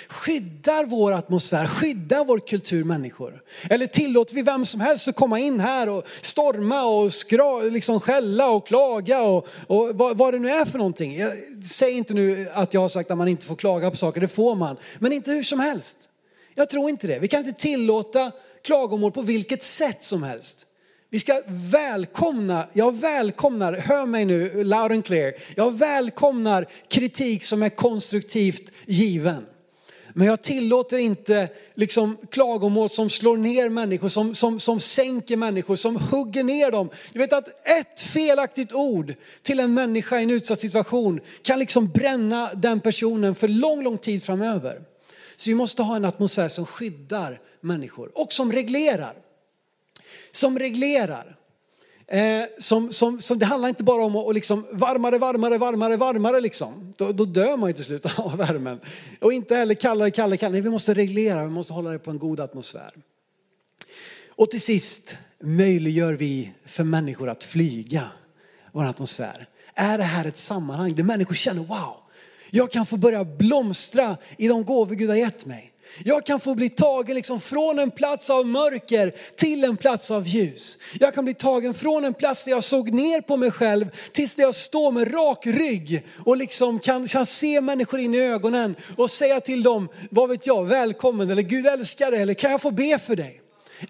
skyddar 0.09 0.85
vår 0.85 1.13
atmosfär, 1.13 1.67
skyddar 1.67 2.25
vår 2.25 2.39
kultur 2.39 2.85
människor? 2.85 3.43
Eller 3.71 3.87
tillåter 3.87 4.35
vi 4.35 4.43
vem 4.43 4.67
som 4.67 4.81
helst 4.81 5.09
att 5.09 5.17
komma 5.17 5.39
in 5.39 5.61
här 5.61 5.89
och 5.89 6.07
storma 6.21 6.85
och 6.85 7.13
skra, 7.13 7.61
liksom 7.61 8.01
skälla 8.01 8.51
och 8.51 8.67
klaga 8.67 9.23
och, 9.23 9.49
och 9.67 9.91
vad, 9.95 10.17
vad 10.17 10.35
det 10.35 10.39
nu 10.39 10.51
är 10.51 10.65
för 10.65 10.79
någonting. 10.79 11.19
Jag 11.19 11.33
säg 11.65 11.93
inte 11.93 12.15
nu 12.15 12.49
att 12.55 12.75
jag 12.75 12.81
har 12.81 12.89
sagt 12.89 13.11
att 13.11 13.19
man 13.19 13.29
inte 13.29 13.47
får 13.47 13.57
klaga 13.57 13.91
på 13.91 13.97
saker, 13.97 14.21
det 14.21 14.29
får 14.29 14.55
man. 14.55 14.77
Men 14.99 15.13
inte 15.13 15.31
hur 15.31 15.43
som 15.43 15.61
helst. 15.61 16.09
Jag 16.55 16.69
tror 16.69 16.91
inte 16.91 17.07
det. 17.07 17.19
Vi 17.19 17.29
kan 17.29 17.47
inte 17.47 17.61
tillåta 17.61 18.33
klagomål 18.65 19.13
på 19.13 19.23
vilket 19.23 19.63
sätt 19.63 20.03
som 20.03 20.23
helst. 20.23 20.67
Vi 21.11 21.19
ska 21.19 21.43
välkomna, 21.47 22.67
jag 22.73 22.97
välkomnar, 22.97 23.73
hör 23.73 24.07
mig 24.07 24.25
nu 24.25 24.65
loud 24.65 24.93
and 24.93 25.05
clear, 25.05 25.33
jag 25.55 25.79
välkomnar 25.79 26.67
kritik 26.89 27.45
som 27.45 27.63
är 27.63 27.69
konstruktivt 27.69 28.73
given. 28.87 29.47
Men 30.17 30.27
jag 30.27 30.43
tillåter 30.43 30.99
inte 30.99 31.49
liksom 31.75 32.17
klagomål 32.31 32.91
som 32.91 33.11
slår 33.11 33.37
ner 33.37 33.69
människor, 33.69 34.09
som, 34.09 34.35
som, 34.35 34.61
som 34.61 34.81
sänker 34.81 35.37
människor, 35.37 35.77
som 35.77 35.97
hugger 35.97 36.45
ner 36.45 36.71
dem. 36.71 36.91
Du 37.13 37.19
vet 37.19 37.33
att 37.33 37.69
ett 37.69 38.01
felaktigt 38.01 38.73
ord 38.73 39.15
till 39.43 39.61
en 39.61 39.75
människa 39.75 40.21
i 40.21 40.23
en 40.23 40.31
utsatt 40.31 40.61
situation 40.61 41.21
kan 41.43 41.59
liksom 41.59 41.89
bränna 41.89 42.55
den 42.55 42.81
personen 42.81 43.35
för 43.35 43.49
lång, 43.49 43.83
lång 43.83 43.99
tid 43.99 44.23
framöver. 44.23 44.81
Så 45.37 45.51
vi 45.51 45.55
måste 45.55 45.83
ha 45.83 45.97
en 45.97 46.05
atmosfär 46.05 46.49
som 46.49 46.67
skyddar 46.67 47.41
människor 47.61 48.11
och 48.15 48.33
som 48.33 48.53
reglerar 48.53 49.15
som 50.37 50.59
reglerar. 50.59 51.37
Eh, 52.07 52.45
som, 52.59 52.93
som, 52.93 53.21
som, 53.21 53.39
det 53.39 53.47
handlar 53.47 53.69
inte 53.69 53.85
bara 53.85 54.05
om 54.05 54.17
att 54.17 54.35
liksom 54.35 54.67
varmare, 54.73 55.19
varmare, 55.19 55.59
varmare, 55.59 55.97
varmare 55.97 56.41
liksom. 56.41 56.95
Då, 56.97 57.13
då 57.13 57.25
dör 57.25 57.57
man 57.57 57.71
ju 57.71 57.73
till 57.73 57.85
slut 57.85 58.07
av 58.19 58.37
värmen. 58.37 58.81
Och 59.21 59.33
inte 59.33 59.57
heller 59.57 59.75
kallare, 59.75 60.11
kallare, 60.11 60.37
kallare. 60.37 60.53
Nej, 60.53 60.61
vi 60.61 60.71
måste 60.71 60.95
reglera, 60.95 61.45
vi 61.45 61.51
måste 61.51 61.73
hålla 61.73 61.91
det 61.91 61.99
på 61.99 62.11
en 62.11 62.19
god 62.19 62.41
atmosfär. 62.41 62.93
Och 64.29 64.51
till 64.51 64.61
sist 64.61 65.17
möjliggör 65.41 66.13
vi 66.13 66.53
för 66.67 66.85
människor 66.85 67.29
att 67.29 67.45
flyga 67.45 68.09
vår 68.73 68.85
atmosfär. 68.85 69.47
Är 69.75 69.99
det 69.99 70.05
här 70.05 70.25
ett 70.25 70.37
sammanhang 70.37 70.95
där 70.95 71.03
människor 71.03 71.35
känner 71.35 71.63
wow, 71.63 71.97
jag 72.51 72.73
kan 72.73 72.87
få 72.87 72.97
börja 72.97 73.25
blomstra 73.25 74.17
i 74.39 74.49
de 74.49 74.65
gåvor 74.65 74.95
Gud 74.95 75.09
har 75.09 75.17
gett 75.17 75.47
mig. 75.47 75.74
Jag 76.05 76.27
kan 76.27 76.41
få 76.41 76.55
bli 76.55 76.69
tagen 76.69 77.15
liksom 77.17 77.41
från 77.41 77.79
en 77.79 77.91
plats 77.91 78.31
av 78.31 78.47
mörker 78.47 79.13
till 79.37 79.65
en 79.65 79.77
plats 79.77 80.11
av 80.11 80.27
ljus. 80.27 80.79
Jag 81.01 81.15
kan 81.15 81.25
bli 81.25 81.35
tagen 81.35 81.75
från 81.75 82.05
en 82.05 82.15
plats 82.15 82.45
där 82.45 82.53
jag 82.53 82.65
såg 82.65 82.93
ner 82.93 83.21
på 83.21 83.37
mig 83.37 83.51
själv 83.51 83.87
tills 84.13 84.39
jag 84.39 84.55
står 84.55 84.93
med 84.93 85.15
rak 85.15 85.47
rygg 85.47 86.07
och 86.25 86.37
liksom 86.37 86.79
kan, 86.79 87.07
kan 87.07 87.27
se 87.27 87.61
människor 87.61 88.01
in 88.01 88.15
i 88.15 88.21
ögonen 88.21 88.77
och 88.97 89.11
säga 89.11 89.41
till 89.41 89.63
dem, 89.63 89.89
vad 90.11 90.29
vet 90.29 90.47
jag, 90.47 90.65
välkommen 90.65 91.31
eller 91.31 91.43
Gud 91.43 91.67
älskar 91.67 92.11
dig 92.11 92.23
eller 92.23 92.35
kan 92.35 92.51
jag 92.51 92.63
få 92.63 92.71
be 92.71 92.99
för 92.99 93.17
dig? 93.17 93.41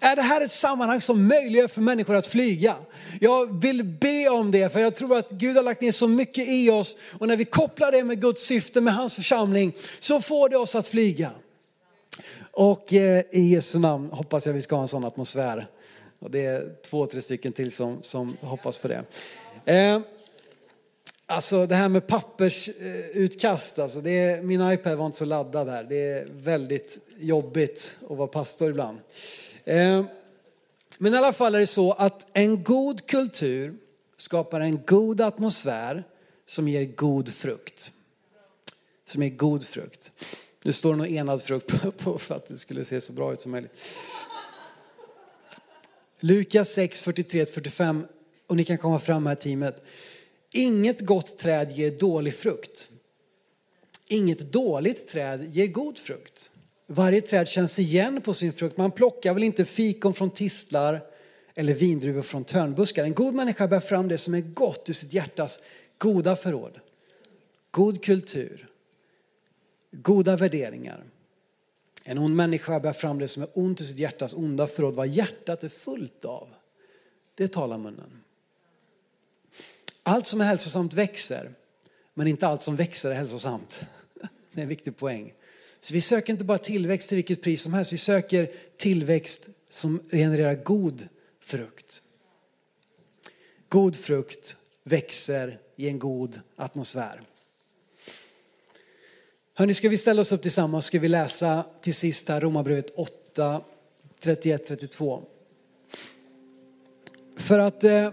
Är 0.01 0.15
det 0.15 0.21
här 0.21 0.41
ett 0.41 0.51
sammanhang 0.51 1.01
som 1.01 1.27
möjliggör 1.27 1.67
för 1.67 1.81
människor 1.81 2.15
att 2.15 2.27
flyga? 2.27 2.75
Jag 3.21 3.61
vill 3.61 3.83
be 3.83 4.29
om 4.29 4.51
det 4.51 4.73
för 4.73 4.79
jag 4.79 4.95
tror 4.95 5.17
att 5.17 5.31
Gud 5.31 5.55
har 5.55 5.63
lagt 5.63 5.81
ner 5.81 5.91
så 5.91 6.07
mycket 6.07 6.47
i 6.47 6.69
oss 6.69 6.97
och 7.19 7.27
när 7.27 7.37
vi 7.37 7.45
kopplar 7.45 7.91
det 7.91 8.03
med 8.03 8.21
Guds 8.21 8.41
syfte 8.41 8.81
med 8.81 8.93
hans 8.93 9.15
församling 9.15 9.73
så 9.99 10.21
får 10.21 10.49
det 10.49 10.57
oss 10.57 10.75
att 10.75 10.87
flyga. 10.87 11.31
Och 12.55 12.93
eh, 12.93 13.23
i 13.31 13.41
Jesu 13.41 13.79
namn 13.79 14.09
hoppas 14.11 14.45
jag 14.45 14.53
vi 14.53 14.61
ska 14.61 14.75
ha 14.75 14.81
en 14.81 14.87
sån 14.87 15.05
atmosfär. 15.05 15.67
Och 16.19 16.31
det 16.31 16.45
är 16.45 16.75
två, 16.89 17.05
tre 17.05 17.21
stycken 17.21 17.53
till 17.53 17.71
som, 17.71 17.97
som 18.01 18.37
hoppas 18.41 18.77
på 18.77 18.87
det. 18.87 19.03
Eh, 19.65 19.99
alltså 21.25 21.65
det 21.65 21.75
här 21.75 21.89
med 21.89 22.07
pappersutkast, 22.07 23.79
alltså 23.79 24.01
det 24.01 24.09
är, 24.09 24.41
min 24.41 24.71
iPad 24.71 24.97
var 24.97 25.05
inte 25.05 25.17
så 25.17 25.25
laddad 25.25 25.69
här. 25.69 25.83
Det 25.83 25.95
är 25.95 26.27
väldigt 26.31 26.99
jobbigt 27.19 27.97
att 28.09 28.17
vara 28.17 28.27
pastor 28.27 28.69
ibland. 28.69 28.99
Eh, 29.65 30.05
men 30.97 31.13
i 31.13 31.17
alla 31.17 31.33
fall 31.33 31.55
är 31.55 31.59
det 31.59 31.67
så 31.67 31.91
att 31.91 32.27
en 32.33 32.63
god 32.63 33.05
kultur 33.05 33.75
skapar 34.17 34.61
en 34.61 34.79
god 34.85 35.21
atmosfär 35.21 36.03
som 36.45 36.67
ger 36.67 36.85
god 36.85 37.33
frukt. 37.33 37.91
Som 39.05 39.23
ger 39.23 39.29
god 39.29 39.65
frukt. 39.65 40.11
Nu 40.65 40.73
står 40.73 40.95
det 40.95 41.11
enad 41.11 41.41
frukt 41.41 41.97
på 41.97 42.17
för 42.17 42.35
att 42.35 42.47
det 42.47 42.57
skulle 42.57 42.85
se 42.85 43.01
så 43.01 43.13
bra 43.13 43.33
ut 43.33 43.41
som 43.41 43.51
möjligt. 43.51 43.71
Lukas 46.19 46.69
6, 46.69 47.07
43-45 47.07 48.05
och 48.47 48.55
ni 48.55 48.65
kan 48.65 48.77
komma 48.77 48.99
fram 48.99 49.25
här 49.25 49.35
teamet. 49.35 49.85
Inget 50.53 51.01
gott 51.01 51.37
träd 51.37 51.71
ger 51.71 51.91
dålig 51.91 52.35
frukt. 52.35 52.87
Inget 54.07 54.51
dåligt 54.51 55.07
träd 55.07 55.55
ger 55.55 55.67
god 55.67 55.97
frukt. 55.97 56.49
Varje 56.87 57.21
träd 57.21 57.47
känns 57.47 57.79
igen 57.79 58.21
på 58.21 58.33
sin 58.33 58.53
frukt. 58.53 58.77
Man 58.77 58.91
plockar 58.91 59.33
väl 59.33 59.43
inte 59.43 59.65
fikon 59.65 60.13
från 60.13 60.29
tistlar 60.29 61.01
eller 61.55 61.73
vindruvor 61.73 62.21
från 62.21 62.43
törnbuskar. 62.43 63.03
En 63.03 63.13
god 63.13 63.33
människa 63.33 63.67
bär 63.67 63.79
fram 63.79 64.07
det 64.07 64.17
som 64.17 64.33
är 64.33 64.41
gott 64.41 64.89
ur 64.89 64.93
sitt 64.93 65.13
hjärtas 65.13 65.61
goda 65.97 66.35
förråd. 66.35 66.79
God 67.71 68.03
kultur, 68.03 68.69
goda 70.01 70.35
värderingar. 70.35 71.03
En 72.03 72.17
ond 72.17 72.35
människa 72.35 72.79
bär 72.79 72.93
fram 72.93 73.19
det 73.19 73.27
som 73.27 73.43
är 73.43 73.49
ont 73.53 73.81
i 73.81 73.85
sitt 73.85 73.97
hjärtas 73.97 74.33
onda 74.33 74.67
förråd. 74.67 74.95
Vad 74.95 75.07
hjärtat 75.07 75.63
är 75.63 75.69
fullt 75.69 76.25
av, 76.25 76.47
det 77.35 77.47
talar 77.47 77.77
munnen. 77.77 78.21
Allt 80.03 80.27
som 80.27 80.41
är 80.41 80.45
hälsosamt 80.45 80.93
växer, 80.93 81.51
men 82.13 82.27
inte 82.27 82.47
allt 82.47 82.61
som 82.61 82.75
växer 82.75 83.11
är 83.11 83.15
hälsosamt. 83.15 83.85
Det 84.51 84.61
är 84.61 84.63
en 84.63 84.69
viktig 84.69 84.97
poäng. 84.97 85.33
Så 85.79 85.93
vi 85.93 86.01
söker 86.01 86.33
inte 86.33 86.43
bara 86.43 86.57
tillväxt 86.57 87.09
till 87.09 87.15
vilket 87.15 87.41
pris 87.41 87.61
som 87.61 87.73
helst, 87.73 87.93
vi 87.93 87.97
söker 87.97 88.51
tillväxt 88.77 89.49
som 89.69 89.99
genererar 90.11 90.55
god 90.55 91.07
frukt. 91.39 92.01
God 93.69 93.95
frukt 93.95 94.57
växer 94.83 95.59
i 95.75 95.87
en 95.87 95.99
god 95.99 96.41
atmosfär. 96.55 97.21
Hörni, 99.57 99.73
ska 99.73 99.89
vi 99.89 99.97
ställa 99.97 100.21
oss 100.21 100.31
upp 100.31 100.41
tillsammans 100.41 100.85
ska 100.85 100.99
vi 100.99 101.07
läsa 101.07 101.65
till 101.81 101.93
sist 101.93 102.29
här 102.29 102.41
Romarbrevet 102.41 102.93
8, 102.95 103.61
31-32. 104.21 105.21
För 107.37 107.59
att, 107.59 107.83
eh, 107.83 108.11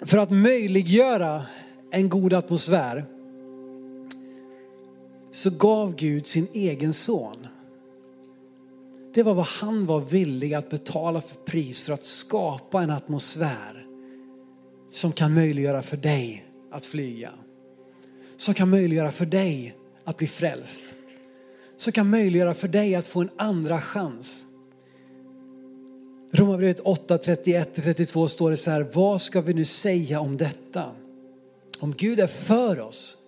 för 0.00 0.18
att 0.18 0.30
möjliggöra 0.30 1.46
en 1.90 2.08
god 2.08 2.32
atmosfär 2.32 3.04
så 5.32 5.50
gav 5.50 5.96
Gud 5.96 6.26
sin 6.26 6.48
egen 6.52 6.92
son. 6.92 7.46
Det 9.14 9.22
var 9.22 9.34
vad 9.34 9.46
han 9.46 9.86
var 9.86 10.00
villig 10.00 10.54
att 10.54 10.70
betala 10.70 11.20
för 11.20 11.36
pris 11.36 11.80
för 11.80 11.92
att 11.92 12.04
skapa 12.04 12.82
en 12.82 12.90
atmosfär 12.90 13.86
som 14.90 15.12
kan 15.12 15.34
möjliggöra 15.34 15.82
för 15.82 15.96
dig 15.96 16.44
att 16.70 16.86
flyga 16.86 17.32
som 18.36 18.54
kan 18.54 18.70
möjliggöra 18.70 19.12
för 19.12 19.26
dig 19.26 19.76
att 20.04 20.16
bli 20.16 20.26
frälst. 20.26 20.94
Som 21.76 21.92
kan 21.92 22.10
möjliggöra 22.10 22.54
för 22.54 22.68
dig 22.68 22.94
att 22.94 23.06
få 23.06 23.20
en 23.20 23.30
andra 23.36 23.80
chans. 23.80 24.46
Romarbrevet 26.32 26.80
8, 26.80 27.16
31-32 27.16 28.26
står 28.26 28.50
det 28.50 28.56
så 28.56 28.70
här, 28.70 28.86
vad 28.92 29.20
ska 29.20 29.40
vi 29.40 29.54
nu 29.54 29.64
säga 29.64 30.20
om 30.20 30.36
detta? 30.36 30.84
Om 31.80 31.94
Gud 31.96 32.20
är 32.20 32.26
för 32.26 32.80
oss, 32.80 33.18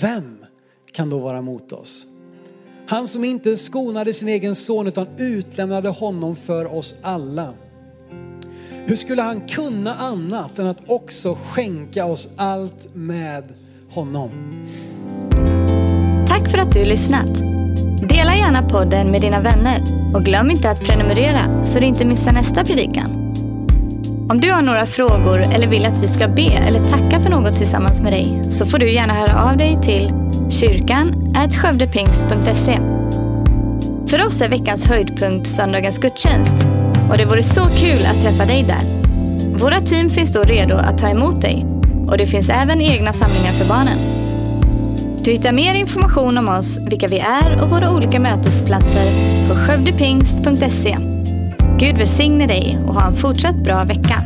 vem 0.00 0.44
kan 0.92 1.10
då 1.10 1.18
vara 1.18 1.42
mot 1.42 1.72
oss? 1.72 2.06
Han 2.86 3.08
som 3.08 3.24
inte 3.24 3.56
skonade 3.56 4.12
sin 4.12 4.28
egen 4.28 4.54
son 4.54 4.86
utan 4.86 5.06
utlämnade 5.16 5.88
honom 5.88 6.36
för 6.36 6.74
oss 6.74 6.96
alla. 7.02 7.54
Hur 8.86 8.96
skulle 8.96 9.22
han 9.22 9.48
kunna 9.48 9.94
annat 9.94 10.58
än 10.58 10.66
att 10.66 10.82
också 10.86 11.34
skänka 11.34 12.04
oss 12.04 12.28
allt 12.36 12.94
med 12.94 13.44
honom. 13.90 14.30
Tack 16.28 16.50
för 16.50 16.58
att 16.58 16.72
du 16.72 16.84
lyssnat. 16.84 17.34
Dela 18.08 18.36
gärna 18.36 18.62
podden 18.62 19.10
med 19.10 19.20
dina 19.20 19.40
vänner 19.40 19.82
och 20.14 20.24
glöm 20.24 20.50
inte 20.50 20.70
att 20.70 20.80
prenumerera 20.80 21.64
så 21.64 21.78
du 21.78 21.86
inte 21.86 22.04
missar 22.04 22.32
nästa 22.32 22.64
predikan. 22.64 23.34
Om 24.30 24.40
du 24.40 24.52
har 24.52 24.62
några 24.62 24.86
frågor 24.86 25.40
eller 25.40 25.68
vill 25.68 25.86
att 25.86 26.02
vi 26.02 26.08
ska 26.08 26.28
be 26.28 26.42
eller 26.42 26.78
tacka 26.78 27.20
för 27.20 27.30
något 27.30 27.56
tillsammans 27.56 28.02
med 28.02 28.12
dig 28.12 28.42
så 28.50 28.66
får 28.66 28.78
du 28.78 28.92
gärna 28.92 29.14
höra 29.14 29.50
av 29.50 29.56
dig 29.56 29.78
till 29.82 30.12
kyrkan 30.50 31.34
skövdepingst.se. 31.52 32.78
För 34.06 34.26
oss 34.26 34.42
är 34.42 34.48
veckans 34.48 34.86
höjdpunkt 34.86 35.46
söndagens 35.46 35.98
gudstjänst 35.98 36.56
och 37.10 37.18
det 37.18 37.24
vore 37.24 37.42
så 37.42 37.64
kul 37.64 38.06
att 38.06 38.22
träffa 38.22 38.44
dig 38.44 38.62
där. 38.62 38.84
Våra 39.58 39.80
team 39.80 40.10
finns 40.10 40.32
då 40.32 40.42
redo 40.42 40.74
att 40.74 40.98
ta 40.98 41.08
emot 41.08 41.40
dig 41.40 41.77
och 42.08 42.18
det 42.18 42.26
finns 42.26 42.48
även 42.48 42.80
egna 42.80 43.12
samlingar 43.12 43.52
för 43.52 43.68
barnen. 43.68 43.98
Du 45.24 45.30
hittar 45.30 45.52
mer 45.52 45.74
information 45.74 46.38
om 46.38 46.48
oss, 46.48 46.78
vilka 46.90 47.06
vi 47.06 47.18
är 47.18 47.62
och 47.62 47.70
våra 47.70 47.94
olika 47.94 48.20
mötesplatser 48.20 49.12
på 49.48 49.54
skövdepingst.se. 49.54 50.96
Gud 51.78 51.96
välsigne 51.96 52.46
dig 52.46 52.78
och 52.86 52.94
ha 52.94 53.06
en 53.06 53.16
fortsatt 53.16 53.56
bra 53.56 53.84
vecka. 53.84 54.22